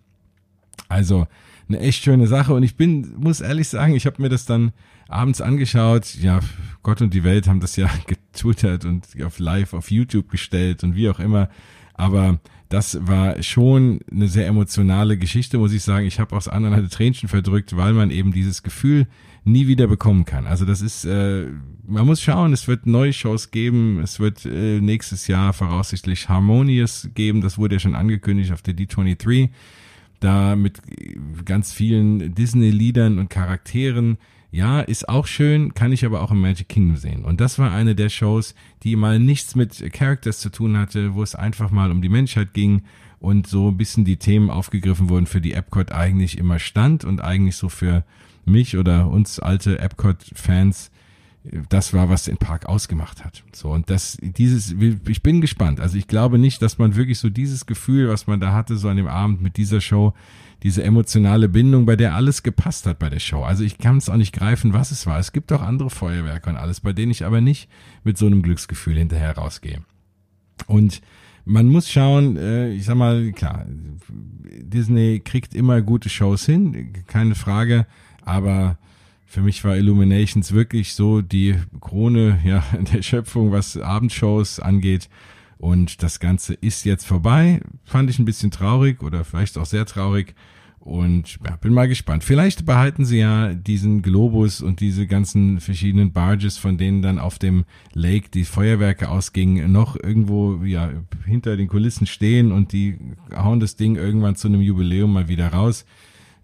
Also 0.88 1.26
eine 1.70 1.80
echt 1.80 2.04
schöne 2.04 2.26
Sache. 2.26 2.52
Und 2.54 2.62
ich 2.62 2.76
bin, 2.76 3.14
muss 3.16 3.40
ehrlich 3.40 3.68
sagen, 3.68 3.94
ich 3.94 4.06
habe 4.06 4.20
mir 4.20 4.28
das 4.28 4.44
dann 4.44 4.72
abends 5.08 5.40
angeschaut. 5.40 6.14
Ja, 6.20 6.40
Gott 6.82 7.00
und 7.00 7.14
die 7.14 7.24
Welt 7.24 7.48
haben 7.48 7.60
das 7.60 7.76
ja 7.76 7.90
getwittert 8.06 8.84
und 8.84 9.06
auf 9.24 9.38
live 9.38 9.72
auf 9.74 9.90
YouTube 9.90 10.30
gestellt 10.30 10.84
und 10.84 10.94
wie 10.94 11.08
auch 11.08 11.20
immer. 11.20 11.48
Aber 11.94 12.38
das 12.68 12.98
war 13.06 13.42
schon 13.42 14.00
eine 14.10 14.28
sehr 14.28 14.46
emotionale 14.46 15.18
Geschichte, 15.18 15.58
muss 15.58 15.72
ich 15.72 15.82
sagen. 15.82 16.06
Ich 16.06 16.20
habe 16.20 16.36
aus 16.36 16.48
anderen 16.48 16.88
Tränchen 16.88 17.28
verdrückt, 17.28 17.76
weil 17.76 17.92
man 17.92 18.10
eben 18.10 18.32
dieses 18.32 18.62
Gefühl 18.62 19.06
nie 19.44 19.66
wieder 19.66 19.86
bekommen 19.86 20.24
kann. 20.24 20.46
Also 20.46 20.64
das 20.64 20.80
ist, 20.80 21.04
äh, 21.04 21.46
man 21.86 22.06
muss 22.06 22.22
schauen, 22.22 22.52
es 22.52 22.68
wird 22.68 22.86
neue 22.86 23.12
Shows 23.12 23.50
geben, 23.50 24.00
es 24.00 24.20
wird 24.20 24.44
äh, 24.44 24.80
nächstes 24.80 25.26
Jahr 25.26 25.52
voraussichtlich 25.52 26.28
Harmonious 26.28 27.08
geben, 27.14 27.40
das 27.40 27.58
wurde 27.58 27.76
ja 27.76 27.80
schon 27.80 27.94
angekündigt 27.94 28.52
auf 28.52 28.62
der 28.62 28.74
D23, 28.74 29.50
da 30.20 30.56
mit 30.56 30.80
ganz 31.44 31.72
vielen 31.72 32.34
Disney-Liedern 32.34 33.18
und 33.18 33.30
Charakteren, 33.30 34.18
ja, 34.52 34.80
ist 34.80 35.08
auch 35.08 35.26
schön, 35.26 35.74
kann 35.74 35.92
ich 35.92 36.04
aber 36.04 36.22
auch 36.22 36.32
im 36.32 36.40
Magic 36.40 36.68
Kingdom 36.68 36.96
sehen. 36.96 37.24
Und 37.24 37.40
das 37.40 37.58
war 37.58 37.72
eine 37.72 37.94
der 37.94 38.08
Shows, 38.08 38.54
die 38.82 38.96
mal 38.96 39.18
nichts 39.18 39.54
mit 39.54 39.92
Characters 39.92 40.40
zu 40.40 40.50
tun 40.50 40.76
hatte, 40.76 41.14
wo 41.14 41.22
es 41.22 41.34
einfach 41.34 41.70
mal 41.70 41.90
um 41.90 42.02
die 42.02 42.08
Menschheit 42.08 42.52
ging 42.52 42.82
und 43.20 43.46
so 43.46 43.68
ein 43.68 43.76
bisschen 43.76 44.04
die 44.04 44.16
Themen 44.16 44.50
aufgegriffen 44.50 45.08
wurden, 45.08 45.26
für 45.26 45.40
die 45.40 45.52
Epcot 45.52 45.92
eigentlich 45.92 46.36
immer 46.36 46.58
stand 46.58 47.04
und 47.04 47.20
eigentlich 47.20 47.56
so 47.56 47.68
für 47.68 48.04
mich 48.44 48.76
oder 48.76 49.08
uns 49.08 49.38
alte 49.38 49.78
Epcot-Fans 49.78 50.90
das 51.42 51.94
war, 51.94 52.10
was 52.10 52.24
den 52.24 52.36
Park 52.36 52.66
ausgemacht 52.66 53.24
hat. 53.24 53.42
So, 53.52 53.70
und 53.70 53.88
das, 53.88 54.18
dieses, 54.20 54.72
ich 54.72 55.22
bin 55.22 55.40
gespannt. 55.40 55.80
Also 55.80 55.96
ich 55.96 56.06
glaube 56.06 56.38
nicht, 56.38 56.60
dass 56.60 56.78
man 56.78 56.96
wirklich 56.96 57.18
so 57.18 57.30
dieses 57.30 57.64
Gefühl, 57.64 58.08
was 58.08 58.26
man 58.26 58.40
da 58.40 58.52
hatte, 58.52 58.76
so 58.76 58.88
an 58.88 58.98
dem 58.98 59.06
Abend 59.06 59.40
mit 59.40 59.56
dieser 59.56 59.80
Show, 59.80 60.12
diese 60.62 60.82
emotionale 60.82 61.48
Bindung, 61.48 61.86
bei 61.86 61.96
der 61.96 62.14
alles 62.14 62.42
gepasst 62.42 62.86
hat 62.86 62.98
bei 62.98 63.08
der 63.08 63.20
Show. 63.20 63.42
Also 63.42 63.64
ich 63.64 63.78
kann 63.78 63.96
es 63.96 64.10
auch 64.10 64.16
nicht 64.16 64.34
greifen, 64.34 64.74
was 64.74 64.90
es 64.90 65.06
war. 65.06 65.18
Es 65.18 65.32
gibt 65.32 65.50
auch 65.52 65.62
andere 65.62 65.88
Feuerwerke 65.88 66.50
und 66.50 66.56
alles, 66.56 66.80
bei 66.80 66.92
denen 66.92 67.12
ich 67.12 67.24
aber 67.24 67.40
nicht 67.40 67.70
mit 68.04 68.18
so 68.18 68.26
einem 68.26 68.42
Glücksgefühl 68.42 68.98
hinterher 68.98 69.36
rausgehe. 69.38 69.82
Und 70.66 71.00
man 71.46 71.68
muss 71.68 71.90
schauen, 71.90 72.36
äh, 72.36 72.70
ich 72.72 72.84
sag 72.84 72.96
mal, 72.96 73.32
klar, 73.32 73.64
Disney 74.10 75.20
kriegt 75.20 75.54
immer 75.54 75.80
gute 75.80 76.10
Shows 76.10 76.44
hin, 76.44 76.92
keine 77.06 77.34
Frage, 77.34 77.86
aber 78.22 78.76
Für 79.30 79.42
mich 79.42 79.62
war 79.62 79.76
Illuminations 79.76 80.50
wirklich 80.50 80.94
so 80.94 81.22
die 81.22 81.54
Krone 81.80 82.40
ja, 82.44 82.64
der 82.92 83.00
Schöpfung, 83.02 83.52
was 83.52 83.76
Abendshows 83.76 84.58
angeht. 84.58 85.08
Und 85.56 86.02
das 86.02 86.18
Ganze 86.18 86.54
ist 86.54 86.84
jetzt 86.84 87.06
vorbei. 87.06 87.60
Fand 87.84 88.10
ich 88.10 88.18
ein 88.18 88.24
bisschen 88.24 88.50
traurig 88.50 89.04
oder 89.04 89.24
vielleicht 89.24 89.56
auch 89.56 89.66
sehr 89.66 89.86
traurig. 89.86 90.34
Und 90.80 91.38
ja, 91.46 91.54
bin 91.54 91.72
mal 91.72 91.86
gespannt. 91.86 92.24
Vielleicht 92.24 92.66
behalten 92.66 93.04
sie 93.04 93.18
ja 93.18 93.54
diesen 93.54 94.02
Globus 94.02 94.62
und 94.62 94.80
diese 94.80 95.06
ganzen 95.06 95.60
verschiedenen 95.60 96.10
Barges, 96.10 96.58
von 96.58 96.76
denen 96.76 97.00
dann 97.00 97.20
auf 97.20 97.38
dem 97.38 97.66
Lake 97.92 98.30
die 98.30 98.44
Feuerwerke 98.44 99.10
ausgingen, 99.10 99.70
noch 99.70 99.94
irgendwo 99.94 100.64
ja 100.64 100.90
hinter 101.24 101.56
den 101.56 101.68
Kulissen 101.68 102.08
stehen 102.08 102.50
und 102.50 102.72
die 102.72 102.98
hauen 103.32 103.60
das 103.60 103.76
Ding 103.76 103.94
irgendwann 103.94 104.34
zu 104.34 104.48
einem 104.48 104.60
Jubiläum 104.60 105.12
mal 105.12 105.28
wieder 105.28 105.52
raus 105.52 105.84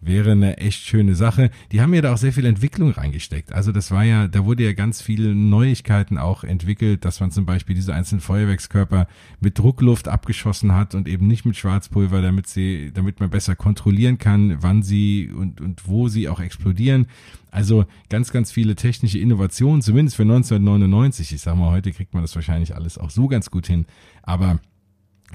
wäre 0.07 0.33
eine 0.33 0.59
echt 0.59 0.85
schöne 0.85 1.15
Sache. 1.15 1.51
Die 1.73 1.81
haben 1.81 1.93
ja 1.95 2.01
da 2.01 2.13
auch 2.13 2.19
sehr 2.19 2.33
viel 2.33 2.47
Entwicklung 2.47 2.91
reingesteckt. 2.93 3.53
Also 3.53 3.73
das 3.73 3.91
war 3.91 4.05
ja, 4.05 4.29
da 4.29 4.45
wurde 4.45 4.65
ja 4.65 4.73
ganz 4.73 5.03
viele 5.03 5.35
Neuigkeiten 5.35 6.19
auch 6.19 6.45
entwickelt, 6.45 7.05
dass 7.05 7.21
man 7.21 7.31
zum 7.31 7.47
Beispiel 7.47 7.75
diese 7.75 7.95
einzelnen 7.95 8.21
Feuerwerkskörper 8.21 9.09
mit 9.41 9.59
Druckluft 9.59 10.09
abgeschossen 10.09 10.73
hat 10.75 10.95
und 10.95 11.09
eben 11.09 11.27
nicht 11.27 11.45
mit 11.45 11.57
Schwarzpulver, 11.57 12.23
damit 12.23 12.47
sie, 12.47 12.93
damit 12.95 13.21
man 13.21 13.31
besser 13.31 13.57
kontrollieren 13.57 14.19
kann, 14.19 14.59
wann 14.61 14.83
sie 14.83 15.31
und, 15.31 15.61
und 15.61 15.87
wo 15.87 16.09
sie 16.09 16.29
auch 16.29 16.41
explodieren. 16.41 17.07
Also 17.51 17.87
ganz, 18.11 18.33
ganz 18.33 18.53
viele 18.53 18.77
technische 18.77 19.19
Innovationen, 19.19 19.83
zumindest 19.83 20.17
für 20.17 20.23
1999. 20.23 21.33
Ich 21.33 21.41
sag 21.41 21.57
mal, 21.57 21.71
heute 21.71 21.91
kriegt 21.93 22.13
man 22.13 22.23
das 22.23 22.35
wahrscheinlich 22.35 22.75
alles 22.75 22.99
auch 22.99 23.11
so 23.11 23.29
ganz 23.29 23.51
gut 23.51 23.67
hin. 23.67 23.87
Aber 24.23 24.61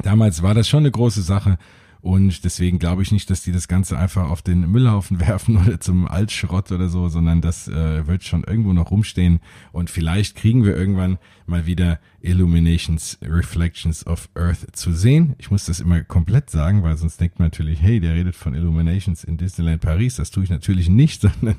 damals 0.03 0.43
war 0.43 0.53
das 0.53 0.69
schon 0.69 0.81
eine 0.83 0.91
große 0.91 1.23
Sache. 1.23 1.57
Und 2.01 2.43
deswegen 2.43 2.79
glaube 2.79 3.03
ich 3.03 3.11
nicht, 3.11 3.29
dass 3.29 3.43
die 3.43 3.51
das 3.51 3.67
Ganze 3.67 3.97
einfach 3.97 4.29
auf 4.29 4.41
den 4.41 4.71
Müllhaufen 4.71 5.19
werfen 5.27 5.57
oder 5.57 5.79
zum 5.79 6.07
Altschrott 6.07 6.71
oder 6.71 6.89
so, 6.89 7.09
sondern 7.09 7.41
das 7.41 7.67
äh, 7.67 8.07
wird 8.07 8.23
schon 8.23 8.43
irgendwo 8.43 8.73
noch 8.73 8.91
rumstehen. 8.91 9.39
Und 9.71 9.89
vielleicht 9.89 10.35
kriegen 10.35 10.63
wir 10.63 10.75
irgendwann 10.75 11.19
mal 11.45 11.65
wieder 11.65 11.99
Illuminations 12.21 13.19
Reflections 13.21 14.05
of 14.07 14.29
Earth 14.35 14.75
zu 14.75 14.93
sehen. 14.93 15.35
Ich 15.37 15.51
muss 15.51 15.65
das 15.65 15.79
immer 15.79 16.03
komplett 16.03 16.49
sagen, 16.49 16.81
weil 16.83 16.97
sonst 16.97 17.19
denkt 17.21 17.39
man 17.39 17.47
natürlich, 17.47 17.81
hey, 17.81 17.99
der 17.99 18.15
redet 18.15 18.35
von 18.35 18.55
Illuminations 18.55 19.23
in 19.23 19.37
Disneyland 19.37 19.81
Paris. 19.81 20.15
Das 20.15 20.31
tue 20.31 20.43
ich 20.43 20.49
natürlich 20.49 20.89
nicht, 20.89 21.21
sondern 21.39 21.57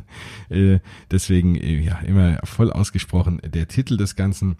äh, 0.48 0.80
deswegen 1.10 1.54
äh, 1.54 1.80
ja 1.80 1.98
immer 2.00 2.38
voll 2.44 2.72
ausgesprochen 2.72 3.40
der 3.44 3.68
Titel 3.68 3.96
des 3.96 4.16
Ganzen. 4.16 4.56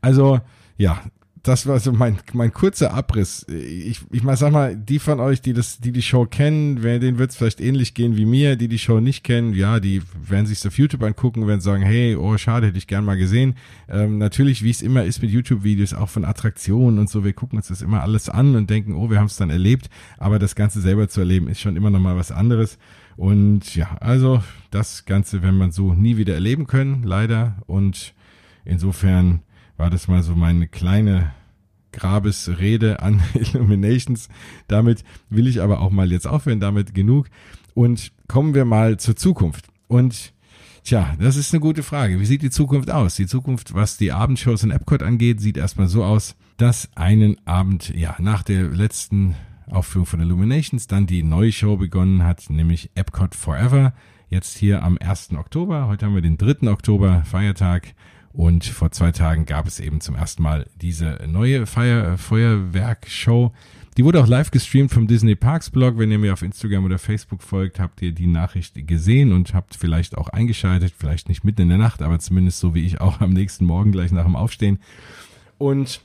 Also 0.00 0.40
ja, 0.78 1.02
das 1.46 1.66
war 1.66 1.78
so 1.78 1.92
mein, 1.92 2.18
mein 2.32 2.52
kurzer 2.52 2.92
Abriss. 2.92 3.46
Ich, 3.48 4.00
ich 4.10 4.22
mal 4.24 4.36
sag 4.36 4.50
mal, 4.52 4.76
die 4.76 4.98
von 4.98 5.20
euch, 5.20 5.40
die 5.40 5.52
das, 5.52 5.78
die 5.78 5.92
die 5.92 6.02
Show 6.02 6.26
kennen, 6.26 6.82
denen 6.82 7.18
wird 7.18 7.30
es 7.30 7.36
vielleicht 7.36 7.60
ähnlich 7.60 7.94
gehen 7.94 8.16
wie 8.16 8.26
mir, 8.26 8.56
die 8.56 8.66
die 8.66 8.80
Show 8.80 8.98
nicht 8.98 9.22
kennen, 9.22 9.54
ja, 9.54 9.78
die 9.78 10.02
werden 10.28 10.46
sich 10.46 10.66
auf 10.66 10.76
YouTube 10.76 11.04
angucken, 11.04 11.46
werden 11.46 11.60
sagen, 11.60 11.82
hey, 11.82 12.16
oh, 12.16 12.36
schade, 12.36 12.66
hätte 12.66 12.78
ich 12.78 12.88
gern 12.88 13.04
mal 13.04 13.16
gesehen. 13.16 13.54
Ähm, 13.88 14.18
natürlich, 14.18 14.64
wie 14.64 14.70
es 14.70 14.82
immer 14.82 15.04
ist 15.04 15.22
mit 15.22 15.30
YouTube-Videos, 15.30 15.94
auch 15.94 16.08
von 16.08 16.24
Attraktionen 16.24 16.98
und 16.98 17.08
so, 17.08 17.24
wir 17.24 17.32
gucken 17.32 17.58
uns 17.58 17.68
das 17.68 17.80
immer 17.80 18.02
alles 18.02 18.28
an 18.28 18.56
und 18.56 18.68
denken, 18.68 18.94
oh, 18.94 19.08
wir 19.08 19.20
haben 19.20 19.26
es 19.26 19.36
dann 19.36 19.50
erlebt, 19.50 19.88
aber 20.18 20.40
das 20.40 20.56
Ganze 20.56 20.80
selber 20.80 21.08
zu 21.08 21.20
erleben, 21.20 21.46
ist 21.46 21.60
schon 21.60 21.76
immer 21.76 21.90
noch 21.90 22.00
mal 22.00 22.16
was 22.16 22.32
anderes. 22.32 22.76
Und 23.16 23.76
ja, 23.76 23.96
also 24.00 24.42
das 24.72 25.04
Ganze, 25.04 25.42
wenn 25.42 25.56
man 25.56 25.70
so 25.70 25.94
nie 25.94 26.16
wieder 26.16 26.34
erleben 26.34 26.66
können, 26.66 27.02
leider. 27.04 27.56
Und 27.66 28.14
insofern 28.64 29.40
war 29.76 29.90
das 29.90 30.08
mal 30.08 30.22
so 30.22 30.34
meine 30.34 30.68
kleine 30.68 31.32
Grabesrede 31.92 33.00
an 33.00 33.22
Illuminations. 33.34 34.28
Damit 34.68 35.04
will 35.30 35.46
ich 35.46 35.62
aber 35.62 35.80
auch 35.80 35.90
mal 35.90 36.12
jetzt 36.12 36.26
aufhören, 36.26 36.60
damit 36.60 36.94
genug. 36.94 37.28
Und 37.74 38.12
kommen 38.28 38.54
wir 38.54 38.64
mal 38.64 38.98
zur 38.98 39.16
Zukunft. 39.16 39.66
Und 39.88 40.32
tja, 40.84 41.14
das 41.18 41.36
ist 41.36 41.52
eine 41.52 41.60
gute 41.60 41.82
Frage. 41.82 42.20
Wie 42.20 42.26
sieht 42.26 42.42
die 42.42 42.50
Zukunft 42.50 42.90
aus? 42.90 43.16
Die 43.16 43.26
Zukunft, 43.26 43.74
was 43.74 43.96
die 43.96 44.12
Abendshows 44.12 44.62
in 44.62 44.70
Epcot 44.70 45.02
angeht, 45.02 45.40
sieht 45.40 45.56
erstmal 45.56 45.88
so 45.88 46.04
aus, 46.04 46.36
dass 46.56 46.88
einen 46.94 47.36
Abend, 47.46 47.94
ja, 47.94 48.16
nach 48.18 48.42
der 48.42 48.64
letzten 48.68 49.34
Aufführung 49.70 50.06
von 50.06 50.20
Illuminations 50.20 50.86
dann 50.86 51.06
die 51.06 51.22
neue 51.22 51.52
Show 51.52 51.76
begonnen 51.76 52.24
hat, 52.24 52.48
nämlich 52.48 52.90
Epcot 52.94 53.34
Forever. 53.34 53.92
Jetzt 54.28 54.56
hier 54.56 54.82
am 54.82 54.98
1. 54.98 55.32
Oktober. 55.34 55.86
Heute 55.86 56.06
haben 56.06 56.14
wir 56.14 56.22
den 56.22 56.38
3. 56.38 56.68
Oktober, 56.70 57.22
Feiertag. 57.24 57.94
Und 58.36 58.66
vor 58.66 58.90
zwei 58.90 59.12
Tagen 59.12 59.46
gab 59.46 59.66
es 59.66 59.80
eben 59.80 60.02
zum 60.02 60.14
ersten 60.14 60.42
Mal 60.42 60.66
diese 60.76 61.18
neue 61.26 61.64
Feuer 61.64 62.18
Feuerwerkshow. 62.18 63.52
Die 63.96 64.04
wurde 64.04 64.20
auch 64.20 64.26
live 64.26 64.50
gestreamt 64.50 64.92
vom 64.92 65.06
Disney 65.06 65.34
Parks 65.34 65.70
Blog. 65.70 65.96
Wenn 65.96 66.10
ihr 66.10 66.18
mir 66.18 66.34
auf 66.34 66.42
Instagram 66.42 66.84
oder 66.84 66.98
Facebook 66.98 67.42
folgt, 67.42 67.80
habt 67.80 68.02
ihr 68.02 68.12
die 68.12 68.26
Nachricht 68.26 68.86
gesehen 68.86 69.32
und 69.32 69.54
habt 69.54 69.74
vielleicht 69.74 70.18
auch 70.18 70.28
eingeschaltet. 70.28 70.92
Vielleicht 70.98 71.30
nicht 71.30 71.44
mitten 71.44 71.62
in 71.62 71.70
der 71.70 71.78
Nacht, 71.78 72.02
aber 72.02 72.18
zumindest 72.18 72.60
so 72.60 72.74
wie 72.74 72.84
ich 72.84 73.00
auch 73.00 73.22
am 73.22 73.30
nächsten 73.30 73.64
Morgen 73.64 73.90
gleich 73.90 74.12
nach 74.12 74.24
dem 74.24 74.36
Aufstehen. 74.36 74.80
Und 75.56 76.02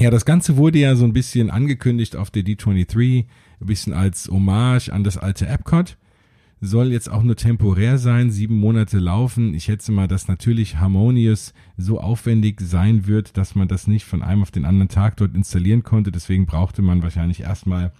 ja, 0.00 0.10
das 0.10 0.24
Ganze 0.24 0.56
wurde 0.56 0.80
ja 0.80 0.96
so 0.96 1.04
ein 1.04 1.12
bisschen 1.12 1.50
angekündigt 1.50 2.16
auf 2.16 2.32
der 2.32 2.42
D23, 2.42 3.26
ein 3.60 3.66
bisschen 3.66 3.92
als 3.92 4.26
Hommage 4.28 4.88
an 4.88 5.04
das 5.04 5.16
alte 5.16 5.46
Epcot 5.46 5.96
soll 6.60 6.90
jetzt 6.90 7.10
auch 7.10 7.22
nur 7.22 7.36
temporär 7.36 7.98
sein, 7.98 8.30
sieben 8.30 8.58
Monate 8.58 8.98
laufen. 8.98 9.54
Ich 9.54 9.64
schätze 9.64 9.92
mal, 9.92 10.08
dass 10.08 10.28
natürlich 10.28 10.78
Harmonious 10.78 11.52
so 11.76 12.00
aufwendig 12.00 12.60
sein 12.60 13.06
wird, 13.06 13.36
dass 13.36 13.54
man 13.54 13.68
das 13.68 13.86
nicht 13.86 14.04
von 14.06 14.22
einem 14.22 14.42
auf 14.42 14.50
den 14.50 14.64
anderen 14.64 14.88
Tag 14.88 15.16
dort 15.18 15.34
installieren 15.34 15.82
konnte. 15.82 16.10
Deswegen 16.10 16.46
brauchte 16.46 16.80
man 16.80 17.02
wahrscheinlich 17.02 17.40
erstmal 17.40 17.92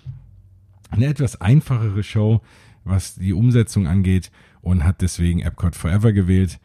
eine 0.91 1.07
etwas 1.07 1.41
einfachere 1.41 2.03
Show, 2.03 2.41
was 2.85 3.17
die 3.17 3.35
Umsetzung 3.35 3.87
angeht 3.87 4.31
und 4.63 4.85
hat 4.85 5.03
deswegen 5.03 5.41
Epcot 5.41 5.77
Forever 5.77 6.13
gewählt. 6.13 6.59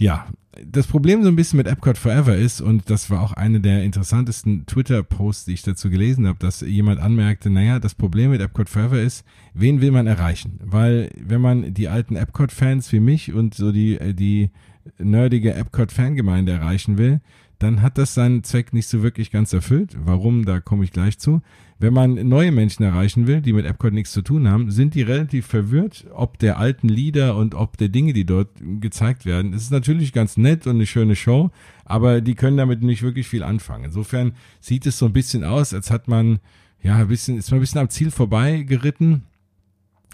Ja, 0.00 0.26
das 0.64 0.86
Problem 0.86 1.22
so 1.22 1.28
ein 1.28 1.36
bisschen 1.36 1.58
mit 1.58 1.66
Epcot 1.66 1.98
Forever 1.98 2.34
ist, 2.34 2.62
und 2.62 2.88
das 2.88 3.10
war 3.10 3.20
auch 3.20 3.34
eine 3.34 3.60
der 3.60 3.84
interessantesten 3.84 4.64
Twitter-Posts, 4.64 5.44
die 5.44 5.52
ich 5.52 5.62
dazu 5.62 5.90
gelesen 5.90 6.26
habe, 6.26 6.38
dass 6.38 6.62
jemand 6.62 7.00
anmerkte, 7.00 7.50
naja, 7.50 7.78
das 7.78 7.94
Problem 7.94 8.30
mit 8.30 8.40
Epcot 8.40 8.70
Forever 8.70 8.98
ist, 8.98 9.26
wen 9.52 9.82
will 9.82 9.90
man 9.90 10.06
erreichen? 10.06 10.58
Weil 10.64 11.10
wenn 11.22 11.42
man 11.42 11.74
die 11.74 11.88
alten 11.88 12.16
Epcot-Fans 12.16 12.90
wie 12.92 13.00
mich 13.00 13.34
und 13.34 13.52
so 13.54 13.72
die, 13.72 13.98
die 14.14 14.50
nerdige 14.98 15.52
Epcot-Fangemeinde 15.52 16.52
erreichen 16.52 16.96
will, 16.96 17.20
dann 17.60 17.82
hat 17.82 17.98
das 17.98 18.14
seinen 18.14 18.42
Zweck 18.42 18.72
nicht 18.72 18.88
so 18.88 19.02
wirklich 19.02 19.30
ganz 19.30 19.52
erfüllt. 19.52 19.94
Warum, 20.02 20.46
da 20.46 20.60
komme 20.60 20.82
ich 20.82 20.92
gleich 20.92 21.18
zu. 21.18 21.42
Wenn 21.78 21.92
man 21.92 22.14
neue 22.26 22.52
Menschen 22.52 22.84
erreichen 22.84 23.26
will, 23.26 23.42
die 23.42 23.52
mit 23.52 23.66
Epcot 23.66 23.92
nichts 23.92 24.12
zu 24.12 24.22
tun 24.22 24.48
haben, 24.48 24.70
sind 24.70 24.94
die 24.94 25.02
relativ 25.02 25.46
verwirrt, 25.46 26.06
ob 26.14 26.38
der 26.38 26.58
alten 26.58 26.88
Lieder 26.88 27.36
und 27.36 27.54
ob 27.54 27.76
der 27.76 27.90
Dinge, 27.90 28.14
die 28.14 28.24
dort 28.24 28.48
gezeigt 28.80 29.26
werden. 29.26 29.52
Es 29.52 29.62
ist 29.62 29.72
natürlich 29.72 30.14
ganz 30.14 30.38
nett 30.38 30.66
und 30.66 30.76
eine 30.76 30.86
schöne 30.86 31.16
Show, 31.16 31.50
aber 31.84 32.22
die 32.22 32.34
können 32.34 32.56
damit 32.56 32.82
nicht 32.82 33.02
wirklich 33.02 33.28
viel 33.28 33.42
anfangen. 33.42 33.84
Insofern 33.84 34.32
sieht 34.60 34.86
es 34.86 34.96
so 34.96 35.04
ein 35.06 35.12
bisschen 35.12 35.44
aus, 35.44 35.74
als 35.74 35.90
hat 35.90 36.08
man, 36.08 36.40
ja, 36.82 36.96
ein 36.96 37.08
bisschen, 37.08 37.36
ist 37.36 37.50
man 37.50 37.58
ein 37.58 37.60
bisschen 37.60 37.80
am 37.80 37.90
Ziel 37.90 38.10
vorbei 38.10 38.62
geritten. 38.62 39.24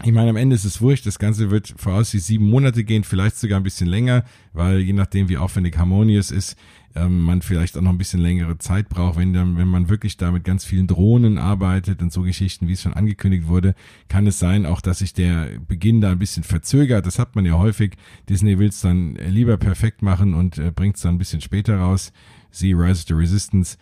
Ich 0.03 0.11
meine, 0.11 0.29
am 0.29 0.35
Ende 0.35 0.55
ist 0.55 0.63
es 0.63 0.79
wurscht, 0.79 1.07
das 1.07 1.17
Ganze 1.17 1.49
wird 1.49 1.73
voraussichtlich 1.75 2.23
sieben 2.23 2.49
Monate 2.49 2.83
gehen, 2.83 3.03
vielleicht 3.03 3.37
sogar 3.37 3.59
ein 3.59 3.63
bisschen 3.63 3.87
länger, 3.87 4.25
weil 4.53 4.79
je 4.79 4.93
nachdem, 4.93 5.27
wie 5.27 5.37
aufwendig 5.37 5.75
Harmonious 5.75 6.29
ist, 6.29 6.55
ähm, 6.97 7.21
man 7.21 7.41
vielleicht 7.41 7.77
auch 7.77 7.81
noch 7.81 7.91
ein 7.91 7.97
bisschen 7.97 8.19
längere 8.19 8.59
Zeit 8.59 8.89
braucht, 8.89 9.17
wenn, 9.17 9.33
dann, 9.33 9.57
wenn 9.57 9.67
man 9.67 9.89
wirklich 9.89 10.17
da 10.17 10.31
mit 10.31 10.43
ganz 10.43 10.65
vielen 10.65 10.87
Drohnen 10.87 11.39
arbeitet 11.39 12.01
und 12.01 12.11
so 12.11 12.21
Geschichten, 12.21 12.67
wie 12.67 12.73
es 12.73 12.81
schon 12.81 12.93
angekündigt 12.93 13.47
wurde, 13.47 13.73
kann 14.07 14.27
es 14.27 14.37
sein, 14.37 14.65
auch 14.65 14.81
dass 14.81 14.99
sich 14.99 15.13
der 15.13 15.49
Beginn 15.67 15.99
da 15.99 16.11
ein 16.11 16.19
bisschen 16.19 16.43
verzögert. 16.43 17.05
Das 17.05 17.17
hat 17.17 17.35
man 17.35 17.45
ja 17.45 17.53
häufig. 17.53 17.95
Disney 18.29 18.59
will 18.59 18.69
es 18.69 18.81
dann 18.81 19.15
lieber 19.15 19.57
perfekt 19.57 20.01
machen 20.03 20.33
und 20.33 20.59
äh, 20.59 20.71
bringt 20.71 20.97
es 20.97 21.01
dann 21.01 21.15
ein 21.15 21.19
bisschen 21.19 21.41
später 21.41 21.77
raus. 21.77 22.11
Sie 22.51 22.73
Rise 22.73 23.01
of 23.01 23.07
the 23.07 23.13
Resistance. 23.13 23.77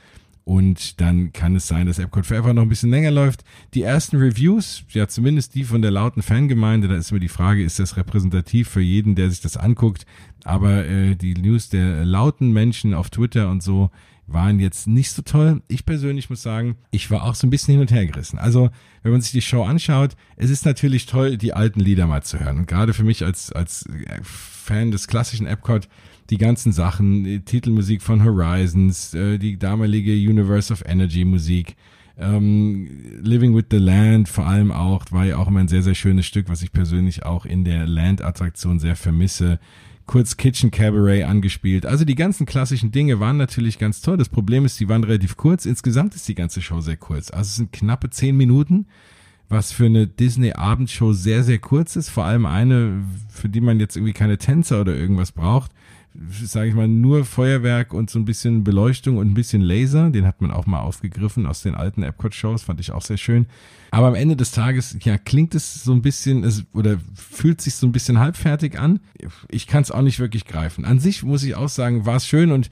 Und 0.45 1.01
dann 1.01 1.33
kann 1.33 1.55
es 1.55 1.67
sein, 1.67 1.87
dass 1.87 1.97
Epcot 1.97 2.27
Forever 2.27 2.53
noch 2.53 2.61
ein 2.61 2.69
bisschen 2.69 2.91
länger 2.91 3.09
läuft. 3.09 3.43
Die 3.73 3.81
ersten 3.81 4.17
Reviews, 4.17 4.83
ja 4.89 5.07
zumindest 5.07 5.55
die 5.55 5.63
von 5.63 5.81
der 5.81 5.89
lauten 5.89 6.21
Fangemeinde, 6.21 6.87
da 6.87 6.95
ist 6.95 7.11
mir 7.11 7.19
die 7.19 7.29
Frage, 7.29 7.63
ist 7.63 7.79
das 7.79 7.97
repräsentativ 7.97 8.69
für 8.69 8.81
jeden, 8.81 9.15
der 9.15 9.31
sich 9.31 9.41
das 9.41 9.57
anguckt? 9.57 10.05
Aber 10.43 10.85
äh, 10.85 11.15
die 11.15 11.33
News 11.33 11.69
der 11.69 12.05
lauten 12.05 12.53
Menschen 12.53 12.93
auf 12.93 13.09
Twitter 13.09 13.49
und 13.49 13.63
so 13.63 13.89
waren 14.27 14.59
jetzt 14.59 14.87
nicht 14.87 15.11
so 15.11 15.23
toll. 15.23 15.63
Ich 15.67 15.85
persönlich 15.85 16.29
muss 16.29 16.43
sagen, 16.43 16.77
ich 16.91 17.09
war 17.09 17.23
auch 17.23 17.35
so 17.35 17.47
ein 17.47 17.49
bisschen 17.49 17.73
hin 17.73 17.81
und 17.81 17.91
her 17.91 18.05
gerissen. 18.05 18.37
Also, 18.37 18.69
wenn 19.03 19.11
man 19.11 19.21
sich 19.21 19.31
die 19.31 19.41
Show 19.41 19.63
anschaut, 19.63 20.15
es 20.35 20.49
ist 20.49 20.65
natürlich 20.65 21.05
toll, 21.05 21.37
die 21.37 21.53
alten 21.53 21.79
Lieder 21.79 22.07
mal 22.07 22.23
zu 22.23 22.39
hören. 22.39 22.59
Und 22.59 22.67
gerade 22.67 22.93
für 22.93 23.03
mich 23.03 23.23
als, 23.23 23.51
als 23.51 23.87
Fan 24.23 24.91
des 24.91 25.07
klassischen 25.07 25.47
Epcot, 25.47 25.87
die 26.29 26.38
ganzen 26.38 26.72
Sachen, 26.72 27.24
die 27.24 27.39
Titelmusik 27.41 28.01
von 28.01 28.24
Horizons, 28.24 29.13
äh, 29.13 29.38
die 29.38 29.58
damalige 29.58 30.13
Universe 30.13 30.72
of 30.74 30.84
Energy 30.86 31.25
Musik, 31.25 31.75
ähm, 32.17 32.88
Living 33.22 33.55
with 33.55 33.65
the 33.72 33.77
Land 33.77 34.29
vor 34.29 34.48
allem 34.48 34.72
auch, 34.72 35.05
war 35.12 35.25
ja 35.25 35.38
auch 35.38 35.48
immer 35.48 35.60
ein 35.60 35.67
sehr, 35.67 35.84
sehr 35.84 35.96
schönes 35.96 36.25
Stück, 36.25 36.50
was 36.50 36.62
ich 36.62 36.72
persönlich 36.72 37.24
auch 37.24 37.46
in 37.46 37.63
der 37.63 37.86
Land-Attraktion 37.86 38.79
sehr 38.79 38.96
vermisse. 38.96 39.60
Kurz 40.05 40.38
Kitchen 40.38 40.70
Cabaret 40.72 41.24
angespielt. 41.24 41.86
Also 41.86 42.05
die 42.05 42.15
ganzen 42.15 42.46
klassischen 42.46 42.91
Dinge 42.91 43.20
waren 43.20 43.38
natürlich 43.38 43.79
ganz 43.79 44.01
toll. 44.01 44.17
Das 44.17 44.29
Problem 44.29 44.63
ist, 44.63 44.79
die 44.79 44.88
waren 44.88 45.03
relativ 45.03 45.36
kurz. 45.36 45.65
Insgesamt 45.65 46.13
ist 46.15 46.27
die 46.27 46.36
ganze 46.36 46.62
Show 46.62 46.79
sehr 46.79 46.96
kurz. 46.96 47.32
Also 47.32 47.48
es 47.50 47.55
sind 47.55 47.74
knappe 47.74 48.12
zehn 48.12 48.38
Minuten 48.38 48.86
was 49.50 49.72
für 49.72 49.86
eine 49.86 50.08
Disney-Abendshow 50.08 51.13
sehr, 51.13 51.44
sehr 51.44 51.60
kurz 51.60 51.96
ist. 51.96 52.10
Vor 52.10 52.25
allem 52.25 52.46
eine, 52.46 53.03
für 53.29 53.50
die 53.50 53.62
man 53.62 53.79
jetzt 53.79 53.96
irgendwie 53.96 54.13
keine 54.13 54.38
Tänzer 54.38 54.82
oder 54.82 54.96
irgendwas 54.96 55.32
braucht. 55.32 55.72
Sage 56.43 56.69
ich 56.69 56.75
mal, 56.75 56.88
nur 56.88 57.25
Feuerwerk 57.25 57.93
und 57.93 58.10
so 58.10 58.19
ein 58.19 58.25
bisschen 58.25 58.63
Beleuchtung 58.63 59.17
und 59.17 59.27
ein 59.27 59.34
bisschen 59.34 59.62
Laser. 59.62 60.10
Den 60.10 60.25
hat 60.25 60.41
man 60.41 60.51
auch 60.51 60.65
mal 60.65 60.79
aufgegriffen 60.79 61.45
aus 61.45 61.62
den 61.62 61.75
alten 61.75 62.03
Epcot-Shows, 62.03 62.63
fand 62.63 62.79
ich 62.79 62.91
auch 62.91 63.01
sehr 63.01 63.17
schön. 63.17 63.48
Aber 63.91 64.07
am 64.07 64.15
Ende 64.15 64.36
des 64.36 64.51
Tages, 64.51 64.98
ja, 65.01 65.17
klingt 65.17 65.55
es 65.55 65.84
so 65.84 65.93
ein 65.93 66.01
bisschen, 66.01 66.43
es, 66.43 66.65
oder 66.74 66.98
fühlt 67.13 67.62
sich 67.62 67.75
so 67.75 67.88
ein 67.88 67.91
bisschen 67.91 68.19
halbfertig 68.19 68.79
an. 68.79 69.00
Ich 69.50 69.67
kann 69.67 69.84
es 69.84 69.91
auch 69.91 70.01
nicht 70.01 70.19
wirklich 70.19 70.45
greifen. 70.45 70.86
An 70.86 71.00
sich 71.00 71.24
muss 71.24 71.43
ich 71.43 71.55
auch 71.55 71.69
sagen, 71.69 72.05
war 72.05 72.17
es 72.17 72.27
schön 72.27 72.51
und 72.51 72.69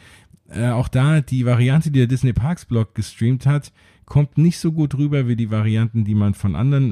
äh, 0.50 0.70
auch 0.70 0.88
da 0.88 1.22
die 1.22 1.46
Variante, 1.46 1.92
die 1.92 2.00
der 2.00 2.08
Disney 2.08 2.34
Parks 2.34 2.66
Blog 2.66 2.96
gestreamt 2.96 3.46
hat, 3.46 3.72
kommt 4.06 4.38
nicht 4.38 4.60
so 4.60 4.72
gut 4.72 4.96
rüber 4.96 5.28
wie 5.28 5.36
die 5.36 5.52
Varianten, 5.52 6.04
die 6.04 6.16
man 6.16 6.34
von 6.34 6.56
anderen 6.56 6.92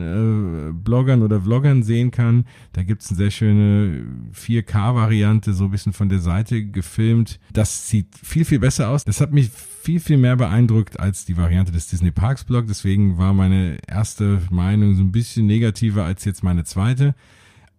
äh, 0.70 0.74
Bloggern 0.74 1.22
oder 1.22 1.42
Vloggern 1.42 1.84
sehen 1.84 2.12
kann. 2.12 2.46
Da 2.74 2.84
gibt's 2.84 3.10
eine 3.10 3.18
sehr 3.18 3.32
schöne 3.32 4.06
4K-Variante, 4.34 5.54
so 5.54 5.66
ein 5.66 5.72
bisschen 5.72 5.94
von 5.94 6.10
der 6.10 6.20
Seite 6.20 6.66
gefilmt. 6.66 7.40
Das 7.54 7.90
sieht 7.90 8.08
viel, 8.22 8.46
viel 8.46 8.60
besser 8.60 8.90
aus. 8.90 9.04
Das 9.04 9.22
hat 9.22 9.32
mich 9.32 9.50
viel, 9.50 10.00
viel 10.00 10.18
mehr 10.18 10.36
beeindruckt 10.36 11.00
als 11.00 11.26
die 11.26 11.38
Variante 11.38 11.72
des 11.72 11.88
Disney 11.88 12.12
Parks 12.12 12.44
Blog. 12.44 12.66
Deswegen 12.68 13.18
war 13.18 13.34
meine 13.34 13.78
erste 13.88 14.42
Meinung 14.50 14.96
so 14.96 15.02
ein 15.02 15.12
bisschen 15.12 15.46
negativer 15.46 16.06
als 16.06 16.26
jetzt 16.26 16.44
meine 16.44 16.64
zweite. 16.64 17.16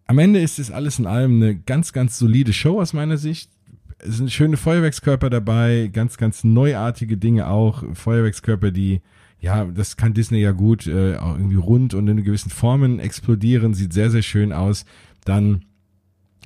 Am 0.07 0.19
Ende 0.19 0.41
ist 0.41 0.59
es 0.59 0.71
alles 0.71 0.99
in 0.99 1.07
allem 1.07 1.37
eine 1.37 1.57
ganz, 1.57 1.93
ganz 1.93 2.19
solide 2.19 2.53
Show 2.53 2.81
aus 2.81 2.93
meiner 2.93 3.17
Sicht 3.17 3.51
es 4.05 4.17
sind 4.17 4.33
schöne 4.33 4.57
Feuerwerkskörper 4.57 5.31
dabei, 5.31 5.89
ganz, 5.93 6.17
ganz 6.17 6.45
neuartige 6.45 7.17
Dinge 7.17 7.47
auch. 7.47 7.85
Feuerwerkskörper, 7.95 8.71
die 8.71 9.01
ja, 9.43 9.65
das 9.65 9.97
kann 9.97 10.15
Disney 10.15 10.39
ja 10.39 10.53
gut, 10.53 10.87
äh, 10.87 11.17
auch 11.17 11.37
irgendwie 11.37 11.57
rund 11.57 11.95
und 11.95 12.07
in 12.07 12.23
gewissen 12.23 12.49
Formen 12.49 13.01
explodieren, 13.01 13.75
sieht 13.75 13.93
sehr, 13.93 14.09
sehr 14.09 14.23
schön 14.23 14.53
aus. 14.53 14.85
Dann 15.25 15.65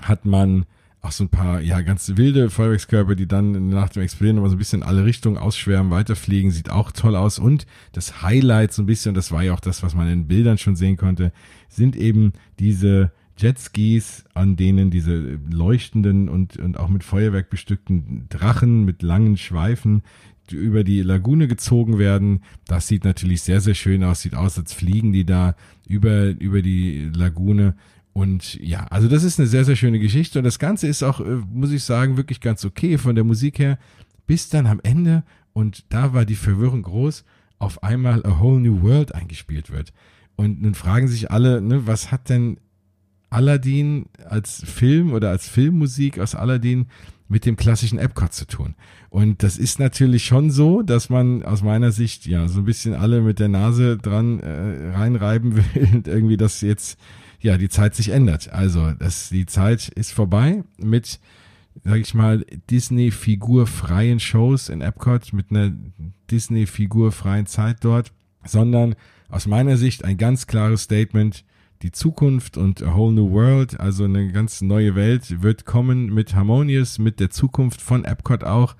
hat 0.00 0.24
man 0.24 0.64
auch 1.02 1.12
so 1.12 1.24
ein 1.24 1.28
paar, 1.28 1.60
ja, 1.60 1.82
ganz 1.82 2.10
wilde 2.16 2.48
Feuerwerkskörper, 2.48 3.14
die 3.14 3.28
dann 3.28 3.68
nach 3.68 3.90
dem 3.90 4.02
Explodieren 4.02 4.38
immer 4.38 4.48
so 4.48 4.56
ein 4.56 4.58
bisschen 4.58 4.80
in 4.80 4.88
alle 4.88 5.04
Richtungen 5.04 5.36
ausschwärmen, 5.36 5.92
weiterfliegen, 5.92 6.50
sieht 6.50 6.70
auch 6.70 6.90
toll 6.90 7.16
aus. 7.16 7.38
Und 7.38 7.66
das 7.92 8.22
Highlight 8.22 8.72
so 8.72 8.82
ein 8.82 8.86
bisschen, 8.86 9.14
das 9.14 9.30
war 9.30 9.42
ja 9.42 9.52
auch 9.52 9.60
das, 9.60 9.82
was 9.82 9.94
man 9.94 10.08
in 10.08 10.26
Bildern 10.26 10.56
schon 10.56 10.74
sehen 10.74 10.96
konnte, 10.96 11.32
sind 11.68 11.96
eben 11.96 12.32
diese 12.58 13.12
Jetskis, 13.36 14.24
an 14.32 14.56
denen 14.56 14.90
diese 14.90 15.38
leuchtenden 15.50 16.30
und, 16.30 16.56
und 16.56 16.80
auch 16.80 16.88
mit 16.88 17.04
Feuerwerk 17.04 17.50
bestückten 17.50 18.26
Drachen 18.30 18.86
mit 18.86 19.02
langen 19.02 19.36
Schweifen, 19.36 20.02
über 20.52 20.84
die 20.84 21.02
Lagune 21.02 21.48
gezogen 21.48 21.98
werden. 21.98 22.40
Das 22.66 22.88
sieht 22.88 23.04
natürlich 23.04 23.42
sehr, 23.42 23.60
sehr 23.60 23.74
schön 23.74 24.04
aus. 24.04 24.22
Sieht 24.22 24.34
aus, 24.34 24.58
als 24.58 24.72
fliegen 24.72 25.12
die 25.12 25.24
da 25.24 25.54
über, 25.88 26.26
über 26.38 26.62
die 26.62 27.10
Lagune. 27.14 27.74
Und 28.12 28.54
ja, 28.54 28.86
also 28.86 29.08
das 29.08 29.24
ist 29.24 29.38
eine 29.38 29.48
sehr, 29.48 29.64
sehr 29.64 29.76
schöne 29.76 29.98
Geschichte. 29.98 30.38
Und 30.38 30.44
das 30.44 30.58
Ganze 30.58 30.86
ist 30.86 31.02
auch, 31.02 31.20
äh, 31.20 31.36
muss 31.52 31.70
ich 31.70 31.84
sagen, 31.84 32.16
wirklich 32.16 32.40
ganz 32.40 32.64
okay 32.64 32.98
von 32.98 33.14
der 33.14 33.24
Musik 33.24 33.58
her. 33.58 33.78
Bis 34.26 34.48
dann 34.48 34.66
am 34.66 34.80
Ende, 34.82 35.22
und 35.52 35.84
da 35.90 36.14
war 36.14 36.24
die 36.24 36.34
Verwirrung 36.34 36.82
groß, 36.82 37.24
auf 37.58 37.82
einmal 37.82 38.24
A 38.24 38.40
Whole 38.40 38.60
New 38.60 38.82
World 38.82 39.14
eingespielt 39.14 39.70
wird. 39.70 39.92
Und 40.36 40.62
nun 40.62 40.74
fragen 40.74 41.08
sich 41.08 41.30
alle, 41.30 41.60
ne, 41.60 41.86
was 41.86 42.10
hat 42.10 42.28
denn 42.28 42.58
Aladdin 43.30 44.06
als 44.24 44.62
Film 44.64 45.12
oder 45.12 45.30
als 45.30 45.48
Filmmusik 45.48 46.18
aus 46.18 46.34
Aladdin 46.34 46.86
mit 47.28 47.44
dem 47.44 47.56
klassischen 47.56 47.98
Epcot 47.98 48.32
zu 48.32 48.46
tun. 48.46 48.74
Und 49.10 49.42
das 49.42 49.58
ist 49.58 49.78
natürlich 49.78 50.24
schon 50.24 50.50
so, 50.50 50.82
dass 50.82 51.08
man 51.10 51.42
aus 51.42 51.62
meiner 51.62 51.90
Sicht 51.90 52.26
ja 52.26 52.48
so 52.48 52.60
ein 52.60 52.64
bisschen 52.64 52.94
alle 52.94 53.20
mit 53.20 53.38
der 53.38 53.48
Nase 53.48 53.96
dran 53.96 54.40
äh, 54.40 54.90
reinreiben 54.94 55.56
will 55.74 55.88
und 55.92 56.08
irgendwie, 56.08 56.36
dass 56.36 56.60
jetzt 56.60 56.98
ja 57.40 57.58
die 57.58 57.68
Zeit 57.68 57.94
sich 57.94 58.10
ändert. 58.10 58.52
Also, 58.52 58.92
dass 58.92 59.28
die 59.28 59.46
Zeit 59.46 59.88
ist 59.88 60.12
vorbei 60.12 60.64
mit, 60.78 61.18
sag 61.84 61.96
ich 61.96 62.14
mal, 62.14 62.44
Disney-Figur-freien 62.70 64.20
Shows 64.20 64.68
in 64.68 64.80
Epcot, 64.80 65.32
mit 65.32 65.50
einer 65.50 65.72
Disney-Figur-freien 66.30 67.46
Zeit 67.46 67.78
dort, 67.82 68.12
sondern 68.44 68.94
aus 69.28 69.46
meiner 69.46 69.76
Sicht 69.76 70.04
ein 70.04 70.16
ganz 70.16 70.46
klares 70.46 70.82
Statement, 70.82 71.44
die 71.82 71.92
Zukunft 71.92 72.56
und 72.56 72.82
A 72.82 72.94
Whole 72.94 73.14
New 73.14 73.30
World, 73.30 73.78
also 73.78 74.04
eine 74.04 74.32
ganz 74.32 74.62
neue 74.62 74.94
Welt, 74.94 75.42
wird 75.42 75.64
kommen 75.64 76.12
mit 76.12 76.34
Harmonious, 76.34 76.98
mit 76.98 77.20
der 77.20 77.30
Zukunft 77.30 77.80
von 77.80 78.04
Epcot 78.04 78.44
auch. 78.44 78.76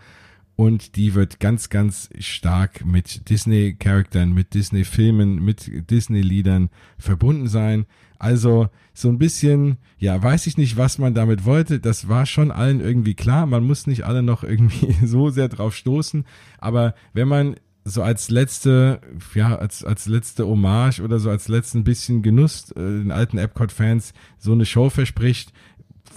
Und 0.57 0.97
die 0.97 1.15
wird 1.15 1.39
ganz, 1.39 1.69
ganz 1.69 2.09
stark 2.19 2.85
mit 2.87 3.29
Disney-Charakteren, 3.29 4.33
mit 4.33 4.55
Disney-Filmen, 4.55 5.45
mit 5.45 5.91
Disney-Liedern 5.91 6.71
verbunden 6.97 7.47
sein. 7.47 7.85
Also 8.19 8.71
so 8.95 9.11
ein 9.11 9.19
bisschen, 9.19 9.77
ja, 9.99 10.23
weiß 10.23 10.47
ich 10.47 10.57
nicht, 10.57 10.79
was 10.79 10.97
man 10.97 11.13
damit 11.13 11.45
wollte. 11.45 11.79
Das 11.79 12.09
war 12.09 12.25
schon 12.25 12.51
allen 12.51 12.81
irgendwie 12.81 13.13
klar. 13.13 13.45
Man 13.45 13.65
muss 13.65 13.87
nicht 13.87 14.05
alle 14.05 14.23
noch 14.23 14.43
irgendwie 14.43 14.93
so 15.07 15.29
sehr 15.29 15.49
drauf 15.49 15.77
stoßen. 15.77 16.25
Aber 16.59 16.95
wenn 17.13 17.29
man 17.29 17.57
so 17.89 18.03
als 18.03 18.31
letzte, 18.31 19.01
ja, 19.35 19.57
als, 19.57 19.85
als 19.85 20.07
letzte 20.07 20.45
Hommage 20.45 21.01
oder 21.01 21.21
so 21.21 21.31
als 21.31 21.47
letzten 21.47 21.85
bisschen 21.85 22.21
Genuss 22.21 22.73
äh, 22.73 22.81
den 22.81 23.13
alten 23.13 23.39
Epcot-Fans 23.39 24.13
so 24.39 24.51
eine 24.53 24.67
Show 24.67 24.91
verspricht, 24.91 25.53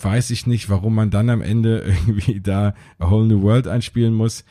weiß 0.01 0.31
ich 0.31 0.47
nicht, 0.47 0.69
warum 0.69 0.95
man 0.95 1.11
dann 1.11 1.29
am 1.29 1.43
Ende 1.43 1.79
irgendwie 1.85 2.41
da 2.41 2.73
A 2.97 3.11
Whole 3.11 3.27
New 3.27 3.43
World 3.43 3.67
einspielen 3.67 4.15
muss. 4.15 4.45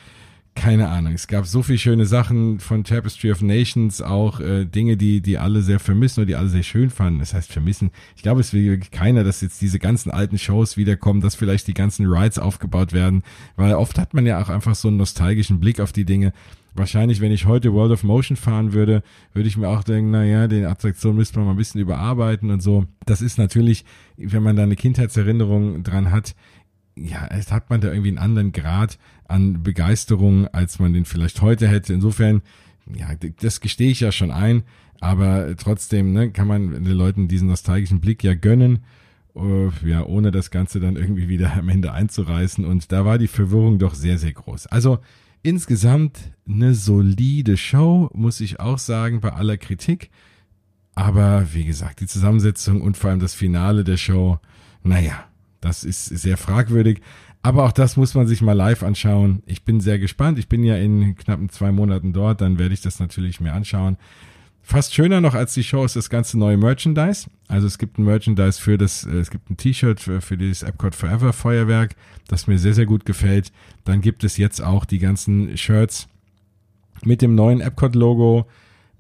Keine 0.59 0.89
Ahnung. 0.89 1.13
Es 1.15 1.29
gab 1.29 1.47
so 1.47 1.63
viele 1.63 1.79
schöne 1.79 2.05
Sachen 2.05 2.59
von 2.59 2.83
Tapestry 2.83 3.31
of 3.31 3.43
Nations, 3.43 4.03
auch 4.03 4.41
äh, 4.41 4.65
Dinge, 4.65 4.97
die, 4.97 5.21
die 5.21 5.39
alle 5.39 5.63
sehr 5.63 5.79
vermissen 5.79 6.21
oder 6.21 6.27
die 6.27 6.35
alle 6.35 6.49
sehr 6.49 6.65
schön 6.65 6.91
fanden. 6.91 7.21
Das 7.21 7.33
heißt 7.33 7.53
vermissen. 7.53 7.93
Ich 8.17 8.23
glaube, 8.23 8.41
es 8.41 8.53
will 8.53 8.65
wirklich 8.65 8.91
keiner, 8.91 9.23
dass 9.23 9.41
jetzt 9.41 9.63
diese 9.63 9.79
ganzen 9.79 10.11
alten 10.11 10.37
Shows 10.37 10.77
wiederkommen, 10.77 11.21
dass 11.21 11.37
vielleicht 11.37 11.69
die 11.69 11.75
ganzen 11.75 12.07
Rides 12.07 12.41
aufgebaut 12.41 12.93
werden, 12.93 13.23
weil 13.55 13.73
oft 13.75 13.99
hat 14.01 14.15
man 14.15 14.27
ja 14.27 14.43
auch 14.43 14.49
einfach 14.49 14.75
so 14.75 14.89
einen 14.89 14.97
nostalgischen 14.97 15.61
Blick 15.61 15.79
auf 15.79 15.93
die 15.93 16.05
Dinge 16.05 16.33
wahrscheinlich, 16.79 17.21
wenn 17.21 17.33
ich 17.33 17.47
heute 17.47 17.73
World 17.73 17.93
of 17.93 18.05
Motion 18.05 18.37
fahren 18.37 18.73
würde, 18.73 19.03
würde 19.35 19.49
ich 19.49 19.57
mir 19.57 19.69
auch 19.69 19.83
denken, 19.83 20.13
naja, 20.13 20.47
den 20.47 20.65
Attraktion 20.65 21.17
müsste 21.17 21.39
man 21.39 21.47
mal 21.47 21.55
ein 21.55 21.59
bisschen 21.59 21.81
überarbeiten 21.81 22.51
und 22.51 22.63
so. 22.63 22.87
Das 23.05 23.21
ist 23.21 23.39
natürlich, 23.39 23.85
wenn 24.17 24.43
man 24.43 24.57
da 24.57 24.63
eine 24.63 24.77
Kindheitserinnerung 24.77 25.83
dran 25.83 26.11
hat, 26.11 26.35
ja, 27.05 27.27
es 27.29 27.53
hat 27.53 27.71
man 27.71 27.81
da 27.81 27.89
irgendwie 27.89 28.09
einen 28.09 28.19
anderen 28.19 28.53
Grad 28.53 28.99
an 29.27 29.63
Begeisterung, 29.63 30.49
als 30.49 30.79
man 30.79 30.93
den 30.93 31.05
vielleicht 31.05 31.43
heute 31.43 31.69
hätte. 31.69 31.93
Insofern, 31.93 32.43
ja, 32.95 33.09
das 33.41 33.61
gestehe 33.61 33.91
ich 33.91 34.01
ja 34.01 34.13
schon 34.13 34.31
ein, 34.31 34.63
aber 35.01 35.57
trotzdem 35.57 36.13
ne, 36.13 36.31
kann 36.31 36.49
man 36.49 36.85
den 36.85 36.87
Leuten 36.87 37.29
diesen 37.29 37.49
nostalgischen 37.49 38.01
Blick 38.01 38.25
ja 38.25 38.35
gönnen 38.35 38.81
uh, 39.35 39.71
ja, 39.85 40.05
ohne 40.05 40.31
das 40.31 40.51
Ganze 40.51 40.81
dann 40.81 40.97
irgendwie 40.97 41.29
wieder 41.29 41.55
am 41.55 41.69
Ende 41.69 41.93
einzureißen. 41.93 42.65
Und 42.65 42.91
da 42.91 43.05
war 43.05 43.19
die 43.19 43.29
Verwirrung 43.29 43.79
doch 43.79 43.95
sehr, 43.95 44.19
sehr 44.19 44.33
groß. 44.33 44.67
Also 44.67 44.99
Insgesamt 45.43 46.33
eine 46.49 46.75
solide 46.75 47.57
Show, 47.57 48.11
muss 48.13 48.41
ich 48.41 48.59
auch 48.59 48.79
sagen, 48.79 49.21
bei 49.21 49.33
aller 49.33 49.57
Kritik. 49.57 50.11
Aber 50.95 51.55
wie 51.55 51.65
gesagt, 51.65 52.01
die 52.01 52.07
Zusammensetzung 52.07 52.83
und 52.83 52.97
vor 52.97 53.11
allem 53.11 53.21
das 53.21 53.35
Finale 53.35 53.85
der 53.85 53.97
Show, 53.97 54.41
naja, 54.83 55.28
das 55.61 55.85
ist 55.85 56.07
sehr 56.07 56.37
fragwürdig. 56.37 57.01
Aber 57.43 57.65
auch 57.65 57.73
das 57.73 57.97
muss 57.97 58.15
man 58.15 58.27
sich 58.27 58.43
mal 58.43 58.53
live 58.53 58.83
anschauen. 58.83 59.43
Ich 59.47 59.65
bin 59.65 59.81
sehr 59.81 59.99
gespannt. 59.99 60.39
Ich 60.39 60.49
bin 60.49 60.65
ja 60.65 60.77
in 60.77 61.17
knappen 61.17 61.49
zwei 61.49 61.73
Monaten 61.73 62.13
dort, 62.13 62.41
dann 62.41 62.59
werde 62.59 62.75
ich 62.75 62.81
das 62.81 62.99
natürlich 62.99 63.41
mir 63.41 63.53
anschauen. 63.53 63.97
Fast 64.61 64.93
schöner 64.93 65.23
noch 65.23 65.33
als 65.33 65.55
die 65.55 65.65
Show 65.65 65.83
ist 65.83 65.97
das 65.97 66.11
ganze 66.11 66.39
neue 66.39 66.59
Merchandise. 66.59 67.31
Also 67.47 67.67
es 67.67 67.79
gibt 67.79 67.97
ein 67.97 68.05
Merchandise 68.05 68.61
für 68.61 68.77
das, 68.77 69.05
äh, 69.05 69.13
es 69.13 69.31
gibt 69.31 69.49
ein 69.49 69.57
T-Shirt 69.57 69.99
für, 69.99 70.21
für 70.21 70.37
dieses 70.37 70.63
Epcot 70.63 70.95
Forever 70.95 71.33
Feuerwerk, 71.33 71.97
das 72.27 72.47
mir 72.47 72.59
sehr, 72.59 72.75
sehr 72.75 72.85
gut 72.85 73.07
gefällt. 73.07 73.51
Dann 73.85 74.03
gibt 74.03 74.25
es 74.25 74.37
jetzt 74.37 74.61
auch 74.61 74.85
die 74.85 74.99
ganzen 74.99 75.57
Shirts 75.57 76.07
mit 77.03 77.23
dem 77.23 77.35
neuen 77.35 77.63
Epcot 77.63 77.95
Logo, 77.95 78.47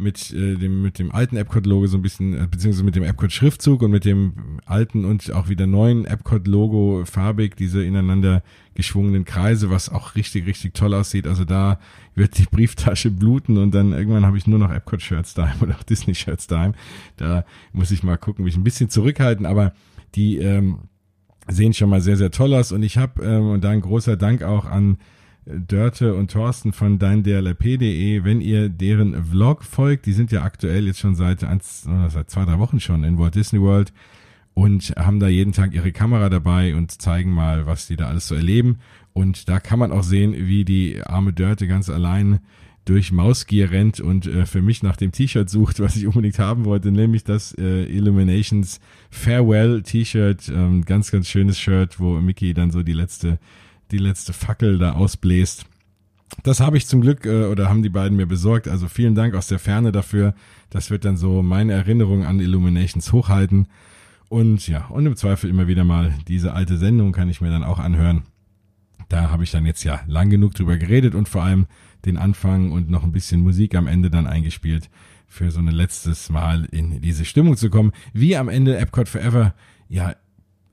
mit 0.01 0.33
äh, 0.33 0.55
dem 0.55 0.81
mit 0.81 1.01
dem 1.01 1.11
alten 1.11 1.37
Epcot 1.37 1.67
Logo 1.67 1.89
so 1.89 1.99
ein 1.99 2.03
bisschen 2.03 2.33
äh, 2.33 2.47
beziehungsweise 2.49 2.85
mit 2.85 2.95
dem 2.95 3.03
Epcot 3.03 3.33
Schriftzug 3.33 3.83
und 3.83 3.91
mit 3.91 4.05
dem 4.05 4.61
alten 4.65 5.05
und 5.05 5.33
auch 5.33 5.49
wieder 5.49 5.67
neuen 5.67 6.05
Epcot 6.05 6.47
Logo 6.47 7.03
farbig 7.05 7.57
diese 7.57 7.83
ineinander 7.83 8.45
geschwungenen 8.75 9.25
Kreise, 9.25 9.71
was 9.71 9.89
auch 9.89 10.15
richtig 10.15 10.47
richtig 10.47 10.75
toll 10.75 10.95
aussieht. 10.95 11.27
Also 11.27 11.45
da 11.45 11.81
wird 12.15 12.39
die 12.39 12.45
Brieftasche 12.45 13.11
bluten 13.11 13.59
und 13.59 13.75
dann 13.75 13.93
irgendwann 13.93 14.25
habe 14.25 14.39
ich 14.39 14.47
nur 14.47 14.61
noch 14.61 14.71
Epcot 14.71 15.03
Shirts 15.03 15.35
daheim 15.35 15.57
oder 15.63 15.75
auch 15.75 15.83
Disney 15.83 16.15
Shirts 16.15 16.47
daheim. 16.47 16.75
Da 17.17 17.45
muss 17.73 17.91
ich 17.91 18.05
mal 18.05 18.17
gucken, 18.17 18.45
mich 18.45 18.57
ein 18.57 18.65
bisschen 18.65 18.91
zurückhalten, 18.91 19.47
aber 19.47 19.75
die 20.15 20.39
ähm, 20.39 20.79
sehen 21.49 21.75
schon 21.75 21.91
mal 21.91 22.01
sehr 22.01 22.17
sehr 22.17 22.31
toll 22.31 22.55
aus 22.55 22.71
und 22.71 22.85
ich 22.85 22.99
habe 22.99 23.25
ähm, 23.25 23.51
und 23.51 23.65
da 23.65 23.71
ein 23.71 23.81
großer 23.81 24.17
Dank 24.17 24.45
auch 24.45 24.65
an 24.65 24.99
Dörte 25.49 26.15
und 26.15 26.31
Thorsten 26.31 26.73
von 26.73 26.99
deindlp.de, 26.99 28.25
wenn 28.25 28.41
ihr 28.41 28.69
deren 28.69 29.25
Vlog 29.25 29.65
folgt, 29.65 30.07
die 30.07 30.13
sind 30.13 30.31
ja 30.31 30.43
aktuell 30.43 30.87
jetzt 30.87 31.01
schon 31.01 31.15
seit, 31.15 31.43
eins, 31.45 31.89
seit 32.09 32.31
zwei, 32.31 32.45
drei 32.45 32.59
Wochen 32.59 32.81
schon 32.81 33.05
in 33.05 33.19
Walt 33.19 33.35
Disney 33.35 33.61
World 33.61 33.93
und 34.55 34.93
haben 34.97 35.21
da 35.21 35.29
jeden 35.29 35.53
Tag 35.53 35.73
ihre 35.73 35.93
Kamera 35.93 36.29
dabei 36.29 36.75
und 36.75 37.01
zeigen 37.01 37.31
mal, 37.31 37.67
was 37.67 37.87
die 37.87 37.97
da 37.97 38.09
alles 38.09 38.29
so 38.29 38.35
erleben. 38.35 38.79
Und 39.13 39.49
da 39.49 39.61
kann 39.61 39.79
man 39.79 39.93
auch 39.93 40.03
sehen, 40.03 40.35
wie 40.37 40.65
die 40.65 41.01
arme 41.03 41.33
Dörte 41.33 41.67
ganz 41.67 41.89
allein 41.89 42.41
durch 42.85 43.13
Mausgier 43.13 43.71
rennt 43.71 44.01
und 44.01 44.27
äh, 44.27 44.47
für 44.47 44.63
mich 44.63 44.83
nach 44.83 44.97
dem 44.97 45.13
T-Shirt 45.13 45.49
sucht, 45.49 45.79
was 45.79 45.97
ich 45.97 46.07
unbedingt 46.07 46.39
haben 46.39 46.65
wollte, 46.65 46.91
nämlich 46.91 47.23
das 47.23 47.55
äh, 47.59 47.85
Illuminations 47.85 48.81
Farewell 49.11 49.83
T-Shirt, 49.83 50.49
ähm, 50.49 50.85
ganz, 50.85 51.11
ganz 51.11 51.29
schönes 51.29 51.59
Shirt, 51.59 52.01
wo 52.01 52.21
Mickey 52.21 52.55
dann 52.55 52.71
so 52.71 52.83
die 52.83 52.95
letzte, 52.95 53.39
die 53.90 53.98
letzte 53.98 54.33
Fackel 54.33 54.79
da 54.79 54.92
ausbläst. 54.92 55.66
Das 56.42 56.61
habe 56.61 56.77
ich 56.77 56.87
zum 56.87 57.01
Glück 57.01 57.24
äh, 57.24 57.44
oder 57.44 57.68
haben 57.68 57.83
die 57.83 57.88
beiden 57.88 58.16
mir 58.16 58.27
besorgt. 58.27 58.68
Also 58.68 58.88
vielen 58.88 59.14
Dank 59.14 59.35
aus 59.35 59.46
der 59.46 59.59
Ferne 59.59 59.92
dafür. 59.92 60.35
Das 60.70 60.90
wird 60.90 61.05
dann 61.05 61.16
so 61.16 61.42
meine 61.42 61.72
Erinnerung 61.72 62.24
an 62.24 62.40
Illuminations 62.40 63.12
hochhalten. 63.12 63.68
Und 64.29 64.68
ja, 64.68 64.87
und 64.87 65.07
im 65.07 65.16
Zweifel 65.16 65.48
immer 65.48 65.68
wieder 65.68 65.85
mal 65.85 66.14
diese 66.29 66.53
alte 66.53 66.77
Sendung 66.77 67.12
kann 67.12 67.31
ich 67.31 67.40
mir 67.40 67.51
dann 67.51 67.64
auch 67.64 67.79
anhören. 67.79 68.24
Da 69.09 69.31
habe 69.31 69.42
ich 69.42 69.51
dann 69.51 69.64
jetzt 69.64 69.85
ja 69.85 70.01
lang 70.07 70.29
genug 70.29 70.55
drüber 70.55 70.77
geredet 70.77 71.14
und 71.14 71.29
vor 71.31 71.42
allem 71.42 71.66
den 72.05 72.18
Anfang 72.18 72.72
und 72.72 72.90
noch 72.90 73.05
ein 73.05 73.12
bisschen 73.12 73.40
Musik 73.40 73.74
am 73.74 73.87
Ende 73.87 74.11
dann 74.11 74.27
eingespielt, 74.27 74.90
für 75.27 75.51
so 75.51 75.61
ein 75.61 75.68
letztes 75.68 76.29
Mal 76.29 76.66
in 76.70 77.01
diese 77.01 77.24
Stimmung 77.24 77.57
zu 77.57 77.70
kommen. 77.70 77.92
Wie 78.12 78.37
am 78.37 78.51
Ende 78.51 78.77
Epcot 78.77 79.09
Forever 79.09 79.55
ja 79.88 80.14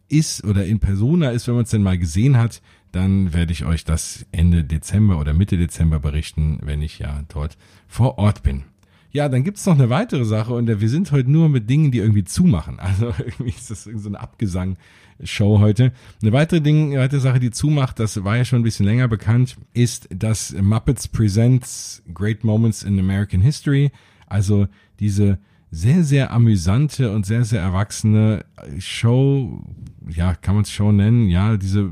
ist 0.09 0.43
oder 0.43 0.65
in 0.65 0.79
Persona 0.79 1.29
ist, 1.31 1.47
wenn 1.47 1.55
man 1.55 1.63
es 1.63 1.71
denn 1.71 1.81
mal 1.81 1.97
gesehen 1.97 2.37
hat, 2.37 2.61
dann 2.95 3.33
werde 3.33 3.51
ich 3.51 3.65
euch 3.65 3.83
das 3.83 4.25
Ende 4.31 4.63
Dezember 4.63 5.19
oder 5.19 5.33
Mitte 5.33 5.57
Dezember 5.57 5.99
berichten, 5.99 6.59
wenn 6.61 6.81
ich 6.81 6.99
ja 6.99 7.23
dort 7.27 7.57
vor 7.87 8.17
Ort 8.17 8.41
bin. 8.41 8.63
Ja, 9.11 9.27
dann 9.27 9.43
gibt's 9.43 9.65
noch 9.65 9.75
eine 9.75 9.89
weitere 9.89 10.23
Sache 10.23 10.53
und 10.53 10.67
wir 10.67 10.89
sind 10.89 11.11
heute 11.11 11.29
nur 11.29 11.49
mit 11.49 11.69
Dingen, 11.69 11.91
die 11.91 11.99
irgendwie 11.99 12.23
zumachen. 12.23 12.79
Also 12.79 13.13
irgendwie 13.17 13.49
ist 13.49 13.69
das 13.69 13.83
so 13.83 14.07
eine 14.07 14.19
Abgesang-Show 14.19 15.59
heute. 15.59 15.91
Eine 16.21 16.31
weitere, 16.31 16.61
Ding, 16.61 16.91
eine 16.91 17.01
weitere 17.01 17.19
Sache, 17.19 17.39
die 17.39 17.51
zumacht, 17.51 17.99
das 17.99 18.23
war 18.23 18.37
ja 18.37 18.45
schon 18.45 18.61
ein 18.61 18.63
bisschen 18.63 18.85
länger 18.85 19.09
bekannt, 19.09 19.57
ist 19.73 20.07
das 20.09 20.53
Muppets 20.53 21.09
Presents 21.09 22.01
Great 22.13 22.45
Moments 22.45 22.83
in 22.83 22.97
American 22.97 23.41
History. 23.41 23.91
Also 24.27 24.67
diese 25.01 25.37
sehr, 25.75 26.05
sehr 26.05 26.31
amüsante 26.31 27.11
und 27.11 27.25
sehr, 27.25 27.43
sehr 27.43 27.61
erwachsene 27.61 28.45
Show, 28.79 29.61
ja, 30.07 30.33
kann 30.33 30.55
man 30.55 30.63
es 30.63 30.71
Show 30.71 30.93
nennen, 30.93 31.27
ja, 31.27 31.57
diese 31.57 31.91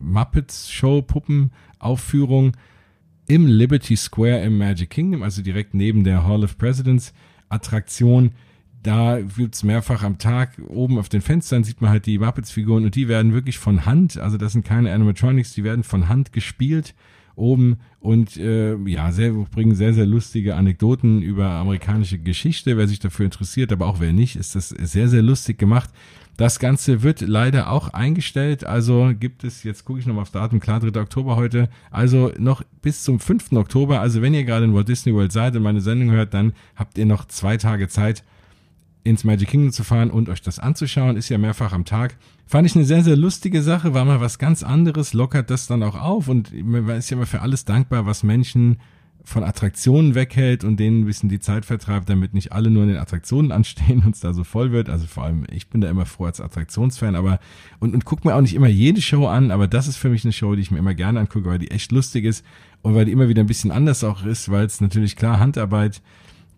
Muppets 0.00 0.70
Show 0.70 1.02
Puppenaufführung 1.02 2.56
im 3.26 3.46
Liberty 3.46 3.96
Square 3.96 4.42
im 4.42 4.56
Magic 4.56 4.88
Kingdom, 4.88 5.22
also 5.22 5.42
direkt 5.42 5.74
neben 5.74 6.02
der 6.02 6.26
Hall 6.26 6.44
of 6.44 6.56
Presidents 6.56 7.12
Attraktion. 7.50 8.32
Da 8.82 9.20
gibt's 9.20 9.64
mehrfach 9.64 10.02
am 10.02 10.16
Tag 10.16 10.58
oben 10.68 10.98
auf 10.98 11.10
den 11.10 11.20
Fenstern 11.20 11.62
sieht 11.62 11.82
man 11.82 11.90
halt 11.90 12.06
die 12.06 12.18
Muppets-Figuren 12.18 12.84
und 12.86 12.94
die 12.94 13.06
werden 13.06 13.34
wirklich 13.34 13.58
von 13.58 13.84
Hand, 13.84 14.16
also 14.16 14.38
das 14.38 14.52
sind 14.52 14.64
keine 14.64 14.94
Animatronics, 14.94 15.52
die 15.52 15.62
werden 15.62 15.84
von 15.84 16.08
Hand 16.08 16.32
gespielt 16.32 16.94
oben 17.36 17.78
und 18.00 18.36
äh, 18.36 18.76
ja, 18.86 19.12
sehr, 19.12 19.32
bringen 19.32 19.74
sehr, 19.74 19.94
sehr 19.94 20.06
lustige 20.06 20.56
Anekdoten 20.56 21.22
über 21.22 21.46
amerikanische 21.50 22.18
Geschichte. 22.18 22.76
Wer 22.76 22.88
sich 22.88 22.98
dafür 22.98 23.26
interessiert, 23.26 23.72
aber 23.72 23.86
auch 23.86 24.00
wer 24.00 24.12
nicht, 24.12 24.36
ist 24.36 24.54
das 24.54 24.70
sehr, 24.70 25.08
sehr 25.08 25.22
lustig 25.22 25.58
gemacht. 25.58 25.90
Das 26.40 26.58
Ganze 26.58 27.02
wird 27.02 27.20
leider 27.20 27.70
auch 27.70 27.88
eingestellt. 27.88 28.64
Also 28.64 29.12
gibt 29.18 29.44
es, 29.44 29.62
jetzt 29.62 29.84
gucke 29.84 30.00
ich 30.00 30.06
nochmal 30.06 30.22
aufs 30.22 30.32
Datum, 30.32 30.58
klar, 30.58 30.80
3. 30.80 30.98
Oktober 30.98 31.36
heute. 31.36 31.68
Also 31.90 32.32
noch 32.38 32.62
bis 32.80 33.04
zum 33.04 33.20
5. 33.20 33.52
Oktober. 33.52 34.00
Also 34.00 34.22
wenn 34.22 34.32
ihr 34.32 34.44
gerade 34.44 34.64
in 34.64 34.74
Walt 34.74 34.88
Disney 34.88 35.12
World 35.12 35.32
seid 35.32 35.54
und 35.54 35.62
meine 35.62 35.82
Sendung 35.82 36.10
hört, 36.10 36.32
dann 36.32 36.54
habt 36.76 36.96
ihr 36.96 37.04
noch 37.04 37.26
zwei 37.26 37.58
Tage 37.58 37.88
Zeit, 37.88 38.24
ins 39.02 39.24
Magic 39.24 39.48
Kingdom 39.48 39.72
zu 39.72 39.84
fahren 39.84 40.10
und 40.10 40.28
euch 40.28 40.42
das 40.42 40.58
anzuschauen. 40.58 41.16
Ist 41.16 41.28
ja 41.28 41.38
mehrfach 41.38 41.72
am 41.72 41.84
Tag. 41.84 42.16
Fand 42.46 42.66
ich 42.66 42.74
eine 42.76 42.84
sehr, 42.84 43.02
sehr 43.02 43.16
lustige 43.16 43.62
Sache, 43.62 43.94
war 43.94 44.04
mal 44.04 44.20
was 44.20 44.38
ganz 44.38 44.62
anderes, 44.62 45.12
lockert 45.12 45.50
das 45.50 45.66
dann 45.66 45.82
auch 45.82 46.00
auf 46.00 46.28
und 46.28 46.52
man 46.64 46.88
ist 46.90 47.10
ja 47.10 47.16
immer 47.16 47.26
für 47.26 47.42
alles 47.42 47.64
dankbar, 47.64 48.06
was 48.06 48.22
Menschen 48.22 48.78
von 49.24 49.44
Attraktionen 49.44 50.14
weghält 50.14 50.64
und 50.64 50.78
denen 50.78 51.02
ein 51.02 51.06
bisschen 51.06 51.28
die 51.28 51.40
Zeit 51.40 51.64
vertreibt, 51.64 52.08
damit 52.08 52.34
nicht 52.34 52.52
alle 52.52 52.70
nur 52.70 52.82
in 52.82 52.88
den 52.88 52.98
Attraktionen 52.98 53.52
anstehen 53.52 54.02
und 54.04 54.14
es 54.14 54.20
da 54.20 54.32
so 54.32 54.44
voll 54.44 54.72
wird. 54.72 54.88
Also 54.88 55.06
vor 55.06 55.24
allem, 55.24 55.44
ich 55.50 55.68
bin 55.68 55.80
da 55.80 55.88
immer 55.88 56.06
froh 56.06 56.24
als 56.24 56.40
Attraktionsfan, 56.40 57.14
aber 57.14 57.38
und, 57.78 57.94
und 57.94 58.04
guck 58.04 58.24
mir 58.24 58.34
auch 58.34 58.40
nicht 58.40 58.54
immer 58.54 58.68
jede 58.68 59.02
Show 59.02 59.26
an, 59.26 59.50
aber 59.50 59.68
das 59.68 59.88
ist 59.88 59.96
für 59.96 60.08
mich 60.08 60.24
eine 60.24 60.32
Show, 60.32 60.54
die 60.54 60.62
ich 60.62 60.70
mir 60.70 60.78
immer 60.78 60.94
gerne 60.94 61.20
angucke, 61.20 61.48
weil 61.48 61.58
die 61.58 61.70
echt 61.70 61.92
lustig 61.92 62.24
ist 62.24 62.44
und 62.82 62.94
weil 62.94 63.04
die 63.04 63.12
immer 63.12 63.28
wieder 63.28 63.42
ein 63.42 63.46
bisschen 63.46 63.70
anders 63.70 64.04
auch 64.04 64.24
ist, 64.24 64.50
weil 64.50 64.64
es 64.64 64.80
natürlich 64.80 65.16
klar 65.16 65.38
Handarbeit 65.38 66.02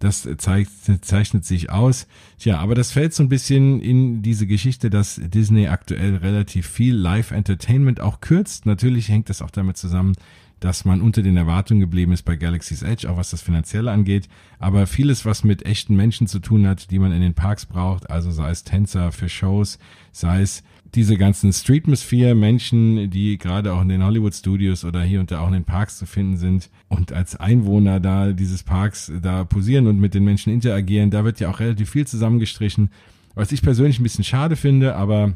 das 0.02 0.28
zeigt, 0.38 0.70
zeichnet 1.02 1.44
sich 1.44 1.70
aus. 1.70 2.08
Tja, 2.38 2.58
aber 2.58 2.74
das 2.74 2.90
fällt 2.90 3.14
so 3.14 3.22
ein 3.22 3.28
bisschen 3.28 3.80
in 3.80 4.22
diese 4.22 4.46
Geschichte, 4.46 4.90
dass 4.90 5.20
Disney 5.22 5.68
aktuell 5.68 6.16
relativ 6.16 6.66
viel 6.66 6.96
Live-Entertainment 6.96 8.00
auch 8.00 8.20
kürzt. 8.20 8.66
Natürlich 8.66 9.08
hängt 9.08 9.28
das 9.28 9.42
auch 9.42 9.50
damit 9.50 9.76
zusammen, 9.76 10.14
dass 10.58 10.84
man 10.84 11.00
unter 11.00 11.22
den 11.22 11.36
Erwartungen 11.36 11.80
geblieben 11.80 12.12
ist 12.12 12.22
bei 12.22 12.36
Galaxy's 12.36 12.82
Edge, 12.82 13.08
auch 13.08 13.16
was 13.16 13.30
das 13.30 13.42
Finanzielle 13.42 13.92
angeht. 13.92 14.28
Aber 14.58 14.88
vieles, 14.88 15.24
was 15.24 15.44
mit 15.44 15.66
echten 15.66 15.94
Menschen 15.94 16.26
zu 16.26 16.40
tun 16.40 16.66
hat, 16.66 16.90
die 16.90 16.98
man 16.98 17.12
in 17.12 17.20
den 17.20 17.34
Parks 17.34 17.66
braucht, 17.66 18.10
also 18.10 18.30
sei 18.32 18.50
es 18.50 18.64
Tänzer 18.64 19.12
für 19.12 19.28
Shows, 19.28 19.78
sei 20.10 20.42
es 20.42 20.64
diese 20.94 21.16
ganzen 21.16 21.52
Streetmosphere 21.52 22.34
Menschen, 22.34 23.08
die 23.10 23.38
gerade 23.38 23.72
auch 23.72 23.80
in 23.80 23.88
den 23.88 24.04
Hollywood 24.04 24.34
Studios 24.34 24.84
oder 24.84 25.02
hier 25.02 25.20
und 25.20 25.30
da 25.30 25.40
auch 25.40 25.46
in 25.46 25.54
den 25.54 25.64
Parks 25.64 25.98
zu 25.98 26.06
finden 26.06 26.36
sind 26.36 26.70
und 26.88 27.12
als 27.12 27.36
Einwohner 27.36 27.98
da 27.98 28.32
dieses 28.32 28.62
Parks 28.62 29.10
da 29.22 29.44
posieren 29.44 29.86
und 29.86 29.98
mit 29.98 30.14
den 30.14 30.24
Menschen 30.24 30.52
interagieren, 30.52 31.10
da 31.10 31.24
wird 31.24 31.40
ja 31.40 31.50
auch 31.50 31.60
relativ 31.60 31.90
viel 31.90 32.06
zusammengestrichen, 32.06 32.90
was 33.34 33.52
ich 33.52 33.62
persönlich 33.62 33.98
ein 33.98 34.02
bisschen 34.02 34.24
schade 34.24 34.56
finde, 34.56 34.94
aber 34.94 35.34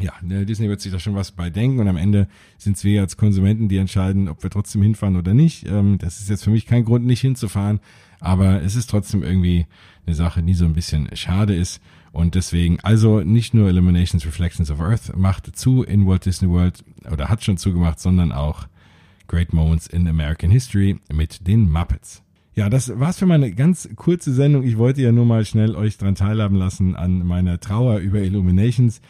ja, 0.00 0.12
ne, 0.22 0.44
Disney 0.44 0.68
wird 0.68 0.80
sich 0.80 0.90
da 0.90 0.98
schon 0.98 1.14
was 1.14 1.30
bei 1.30 1.50
denken 1.50 1.78
und 1.78 1.86
am 1.86 1.96
Ende 1.96 2.26
sind 2.58 2.76
es 2.76 2.82
wir 2.82 3.00
als 3.00 3.16
Konsumenten, 3.16 3.68
die 3.68 3.76
entscheiden, 3.76 4.28
ob 4.28 4.42
wir 4.42 4.50
trotzdem 4.50 4.82
hinfahren 4.82 5.16
oder 5.16 5.34
nicht. 5.34 5.68
Ähm, 5.68 5.98
das 5.98 6.20
ist 6.20 6.28
jetzt 6.28 6.42
für 6.42 6.50
mich 6.50 6.66
kein 6.66 6.84
Grund, 6.84 7.06
nicht 7.06 7.20
hinzufahren, 7.20 7.78
aber 8.18 8.62
es 8.62 8.74
ist 8.74 8.90
trotzdem 8.90 9.22
irgendwie 9.22 9.66
eine 10.04 10.16
Sache, 10.16 10.42
die 10.42 10.54
so 10.54 10.64
ein 10.64 10.74
bisschen 10.74 11.08
schade 11.14 11.54
ist. 11.54 11.80
Und 12.14 12.36
deswegen, 12.36 12.78
also 12.80 13.20
nicht 13.20 13.54
nur 13.54 13.68
Illuminations 13.68 14.24
Reflections 14.24 14.70
of 14.70 14.80
Earth 14.80 15.16
macht 15.16 15.56
zu 15.56 15.82
in 15.82 16.06
Walt 16.06 16.24
Disney 16.24 16.48
World 16.48 16.84
oder 17.10 17.28
hat 17.28 17.42
schon 17.42 17.58
zugemacht, 17.58 17.98
sondern 17.98 18.30
auch 18.30 18.68
Great 19.26 19.52
Moments 19.52 19.88
in 19.88 20.06
American 20.06 20.48
History 20.48 21.00
mit 21.12 21.48
den 21.48 21.68
Muppets. 21.68 22.22
Ja, 22.54 22.70
das 22.70 23.00
war's 23.00 23.18
für 23.18 23.26
meine 23.26 23.50
ganz 23.50 23.88
kurze 23.96 24.32
Sendung. 24.32 24.62
Ich 24.62 24.78
wollte 24.78 25.02
ja 25.02 25.10
nur 25.10 25.26
mal 25.26 25.44
schnell 25.44 25.74
euch 25.74 25.98
dran 25.98 26.14
teilhaben 26.14 26.56
lassen 26.56 26.94
an 26.94 27.26
meiner 27.26 27.58
Trauer 27.58 27.98
über 27.98 28.20
Illuminations. 28.20 29.00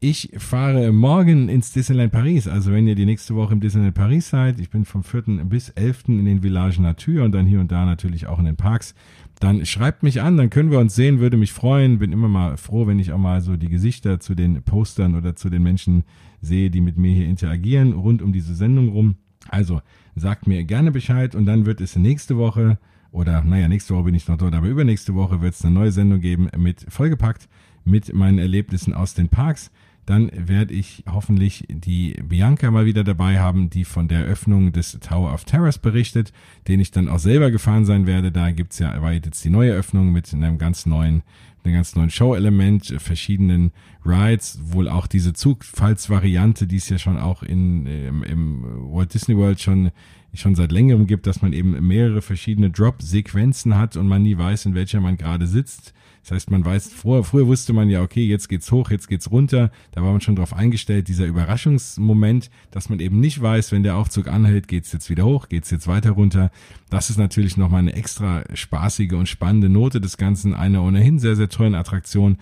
Ich 0.00 0.30
fahre 0.38 0.92
morgen 0.92 1.48
ins 1.48 1.72
Disneyland 1.72 2.12
Paris. 2.12 2.46
Also 2.46 2.70
wenn 2.70 2.86
ihr 2.86 2.94
die 2.94 3.04
nächste 3.04 3.34
Woche 3.34 3.52
im 3.52 3.58
Disneyland 3.58 3.96
Paris 3.96 4.30
seid, 4.30 4.60
ich 4.60 4.70
bin 4.70 4.84
vom 4.84 5.02
4. 5.02 5.22
bis 5.46 5.70
11. 5.70 6.04
in 6.06 6.24
den 6.24 6.40
Villages 6.44 6.78
Natur 6.78 7.24
und 7.24 7.32
dann 7.32 7.46
hier 7.46 7.58
und 7.58 7.72
da 7.72 7.84
natürlich 7.84 8.28
auch 8.28 8.38
in 8.38 8.44
den 8.44 8.54
Parks, 8.54 8.94
dann 9.40 9.66
schreibt 9.66 10.04
mich 10.04 10.22
an, 10.22 10.36
dann 10.36 10.50
können 10.50 10.70
wir 10.70 10.78
uns 10.78 10.94
sehen, 10.94 11.18
würde 11.18 11.36
mich 11.36 11.52
freuen. 11.52 11.98
Bin 11.98 12.12
immer 12.12 12.28
mal 12.28 12.56
froh, 12.56 12.86
wenn 12.86 13.00
ich 13.00 13.10
auch 13.10 13.18
mal 13.18 13.40
so 13.40 13.56
die 13.56 13.68
Gesichter 13.68 14.20
zu 14.20 14.36
den 14.36 14.62
Postern 14.62 15.16
oder 15.16 15.34
zu 15.34 15.50
den 15.50 15.64
Menschen 15.64 16.04
sehe, 16.40 16.70
die 16.70 16.80
mit 16.80 16.96
mir 16.96 17.12
hier 17.12 17.26
interagieren, 17.26 17.92
rund 17.92 18.22
um 18.22 18.32
diese 18.32 18.54
Sendung 18.54 18.90
rum. 18.90 19.16
Also 19.48 19.80
sagt 20.14 20.46
mir 20.46 20.62
gerne 20.62 20.92
Bescheid 20.92 21.34
und 21.34 21.44
dann 21.44 21.66
wird 21.66 21.80
es 21.80 21.96
nächste 21.96 22.36
Woche 22.36 22.78
oder 23.10 23.42
naja, 23.42 23.66
nächste 23.66 23.96
Woche 23.96 24.04
bin 24.04 24.14
ich 24.14 24.28
noch 24.28 24.36
dort, 24.36 24.54
aber 24.54 24.68
übernächste 24.68 25.16
Woche 25.16 25.40
wird 25.40 25.54
es 25.54 25.64
eine 25.64 25.74
neue 25.74 25.90
Sendung 25.90 26.20
geben 26.20 26.50
mit 26.56 26.86
vollgepackt 26.88 27.48
mit 27.84 28.14
meinen 28.14 28.38
Erlebnissen 28.38 28.94
aus 28.94 29.14
den 29.14 29.28
Parks. 29.28 29.70
Dann 30.08 30.30
werde 30.34 30.72
ich 30.72 31.04
hoffentlich 31.06 31.66
die 31.68 32.14
Bianca 32.26 32.70
mal 32.70 32.86
wieder 32.86 33.04
dabei 33.04 33.40
haben, 33.40 33.68
die 33.68 33.84
von 33.84 34.08
der 34.08 34.20
Eröffnung 34.20 34.72
des 34.72 34.98
Tower 35.00 35.34
of 35.34 35.44
Terrors 35.44 35.76
berichtet, 35.76 36.32
den 36.66 36.80
ich 36.80 36.90
dann 36.90 37.10
auch 37.10 37.18
selber 37.18 37.50
gefahren 37.50 37.84
sein 37.84 38.06
werde. 38.06 38.32
Da 38.32 38.50
gibt's 38.50 38.78
ja 38.78 39.02
war 39.02 39.12
jetzt 39.12 39.44
die 39.44 39.50
neue 39.50 39.72
Eröffnung 39.72 40.10
mit 40.10 40.32
einem 40.32 40.56
ganz 40.56 40.86
neuen, 40.86 41.24
einem 41.68 41.76
ganz 41.76 41.94
neuen 41.94 42.10
Show-Element, 42.10 42.94
verschiedenen 42.98 43.72
Rides, 44.04 44.60
wohl 44.62 44.88
auch 44.88 45.06
diese 45.06 45.32
Zugfallsvariante, 45.32 46.66
die 46.66 46.76
es 46.76 46.88
ja 46.88 46.98
schon 46.98 47.18
auch 47.18 47.42
in, 47.42 47.86
im, 47.86 48.22
im 48.22 48.62
Walt 48.92 49.14
Disney 49.14 49.36
World 49.36 49.60
schon 49.60 49.90
schon 50.34 50.54
seit 50.54 50.72
längerem 50.72 51.06
gibt, 51.06 51.26
dass 51.26 51.42
man 51.42 51.52
eben 51.52 51.86
mehrere 51.86 52.22
verschiedene 52.22 52.70
Drop-Sequenzen 52.70 53.76
hat 53.76 53.96
und 53.96 54.06
man 54.08 54.22
nie 54.22 54.36
weiß, 54.36 54.66
in 54.66 54.74
welcher 54.74 55.00
man 55.00 55.16
gerade 55.16 55.46
sitzt. 55.46 55.94
Das 56.22 56.32
heißt, 56.32 56.50
man 56.50 56.62
weiß, 56.62 56.92
vorher, 56.92 57.24
früher 57.24 57.46
wusste 57.46 57.72
man 57.72 57.88
ja, 57.88 58.02
okay, 58.02 58.26
jetzt 58.26 58.48
geht's 58.48 58.70
hoch, 58.70 58.90
jetzt 58.90 59.08
geht's 59.08 59.30
runter. 59.30 59.70
Da 59.92 60.02
war 60.02 60.12
man 60.12 60.20
schon 60.20 60.36
drauf 60.36 60.52
eingestellt, 60.52 61.08
dieser 61.08 61.24
Überraschungsmoment, 61.24 62.50
dass 62.70 62.90
man 62.90 63.00
eben 63.00 63.18
nicht 63.18 63.40
weiß, 63.40 63.72
wenn 63.72 63.82
der 63.82 63.96
Aufzug 63.96 64.28
anhält, 64.28 64.68
geht's 64.68 64.92
jetzt 64.92 65.08
wieder 65.08 65.24
hoch, 65.24 65.48
geht's 65.48 65.70
jetzt 65.70 65.88
weiter 65.88 66.10
runter. 66.10 66.50
Das 66.90 67.08
ist 67.08 67.16
natürlich 67.16 67.56
nochmal 67.56 67.80
eine 67.80 67.94
extra 67.94 68.44
spaßige 68.52 69.12
und 69.12 69.28
spannende 69.28 69.70
Note 69.70 70.02
des 70.02 70.18
Ganzen, 70.18 70.52
einer 70.52 70.82
ohnehin 70.82 71.18
sehr, 71.18 71.36
sehr 71.36 71.48
tollen 71.58 71.74
Attraktion. 71.74 72.38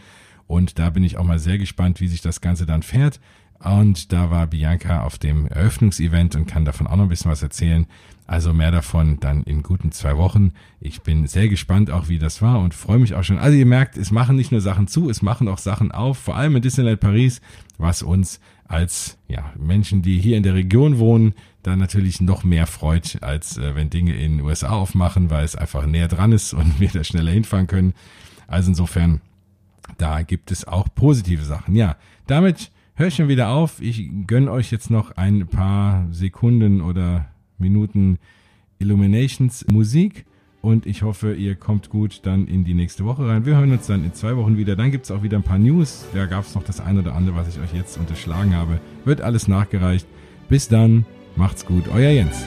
Und 0.46 0.78
da 0.78 0.90
bin 0.90 1.02
ich 1.02 1.16
auch 1.16 1.24
mal 1.24 1.38
sehr 1.38 1.58
gespannt, 1.58 2.00
wie 2.00 2.08
sich 2.08 2.20
das 2.20 2.40
Ganze 2.40 2.66
dann 2.66 2.82
fährt. 2.82 3.20
Und 3.58 4.12
da 4.12 4.30
war 4.30 4.46
Bianca 4.46 5.02
auf 5.02 5.18
dem 5.18 5.46
Eröffnungsevent 5.46 6.36
und 6.36 6.46
kann 6.46 6.64
davon 6.64 6.86
auch 6.86 6.96
noch 6.96 7.04
ein 7.04 7.08
bisschen 7.08 7.30
was 7.30 7.42
erzählen. 7.42 7.86
Also 8.26 8.52
mehr 8.52 8.70
davon 8.70 9.18
dann 9.20 9.44
in 9.44 9.62
guten 9.62 9.92
zwei 9.92 10.16
Wochen. 10.16 10.52
Ich 10.80 11.02
bin 11.02 11.26
sehr 11.26 11.48
gespannt 11.48 11.90
auch, 11.90 12.08
wie 12.08 12.18
das 12.18 12.42
war 12.42 12.60
und 12.60 12.74
freue 12.74 12.98
mich 12.98 13.14
auch 13.14 13.22
schon. 13.22 13.38
Also 13.38 13.56
ihr 13.56 13.66
merkt, 13.66 13.96
es 13.96 14.10
machen 14.10 14.36
nicht 14.36 14.52
nur 14.52 14.60
Sachen 14.60 14.88
zu, 14.88 15.08
es 15.08 15.22
machen 15.22 15.48
auch 15.48 15.58
Sachen 15.58 15.92
auf, 15.92 16.18
vor 16.18 16.36
allem 16.36 16.56
in 16.56 16.62
Disneyland 16.62 17.00
Paris, 17.00 17.40
was 17.78 18.02
uns 18.02 18.40
als 18.68 19.16
ja, 19.28 19.52
Menschen, 19.56 20.02
die 20.02 20.18
hier 20.18 20.36
in 20.36 20.42
der 20.42 20.54
Region 20.54 20.98
wohnen, 20.98 21.34
da 21.62 21.76
natürlich 21.76 22.20
noch 22.20 22.44
mehr 22.44 22.66
freut, 22.66 23.18
als 23.22 23.58
äh, 23.58 23.74
wenn 23.74 23.90
Dinge 23.90 24.14
in 24.14 24.38
den 24.38 24.46
USA 24.46 24.70
aufmachen, 24.70 25.30
weil 25.30 25.44
es 25.44 25.56
einfach 25.56 25.86
näher 25.86 26.08
dran 26.08 26.32
ist 26.32 26.52
und 26.52 26.80
wir 26.80 26.88
da 26.88 27.04
schneller 27.04 27.32
hinfahren 27.32 27.68
können. 27.68 27.94
Also 28.46 28.70
insofern, 28.70 29.20
da 29.98 30.22
gibt 30.22 30.50
es 30.50 30.66
auch 30.66 30.88
positive 30.94 31.44
Sachen. 31.44 31.74
Ja, 31.74 31.96
damit 32.26 32.70
höre 32.94 33.08
ich 33.08 33.14
schon 33.16 33.28
wieder 33.28 33.48
auf. 33.50 33.80
Ich 33.80 34.08
gönne 34.26 34.50
euch 34.50 34.70
jetzt 34.70 34.90
noch 34.90 35.16
ein 35.16 35.46
paar 35.46 36.06
Sekunden 36.10 36.80
oder 36.80 37.26
Minuten 37.58 38.18
Illuminations 38.78 39.66
Musik 39.70 40.26
und 40.66 40.84
ich 40.84 41.02
hoffe, 41.02 41.32
ihr 41.32 41.54
kommt 41.54 41.90
gut 41.90 42.20
dann 42.24 42.48
in 42.48 42.64
die 42.64 42.74
nächste 42.74 43.04
Woche 43.04 43.28
rein. 43.28 43.46
Wir 43.46 43.56
hören 43.56 43.70
uns 43.70 43.86
dann 43.86 44.04
in 44.04 44.14
zwei 44.14 44.36
Wochen 44.36 44.56
wieder. 44.56 44.74
Dann 44.74 44.90
gibt 44.90 45.04
es 45.04 45.12
auch 45.12 45.22
wieder 45.22 45.36
ein 45.36 45.44
paar 45.44 45.58
News. 45.58 46.06
Da 46.12 46.26
gab 46.26 46.44
es 46.44 46.56
noch 46.56 46.64
das 46.64 46.80
eine 46.80 47.00
oder 47.00 47.14
andere, 47.14 47.36
was 47.36 47.48
ich 47.48 47.62
euch 47.62 47.72
jetzt 47.72 47.96
unterschlagen 47.98 48.54
habe. 48.56 48.80
Wird 49.04 49.20
alles 49.20 49.46
nachgereicht. 49.46 50.08
Bis 50.48 50.66
dann, 50.66 51.06
macht's 51.36 51.66
gut, 51.66 51.84
euer 51.88 52.10
Jens. 52.10 52.44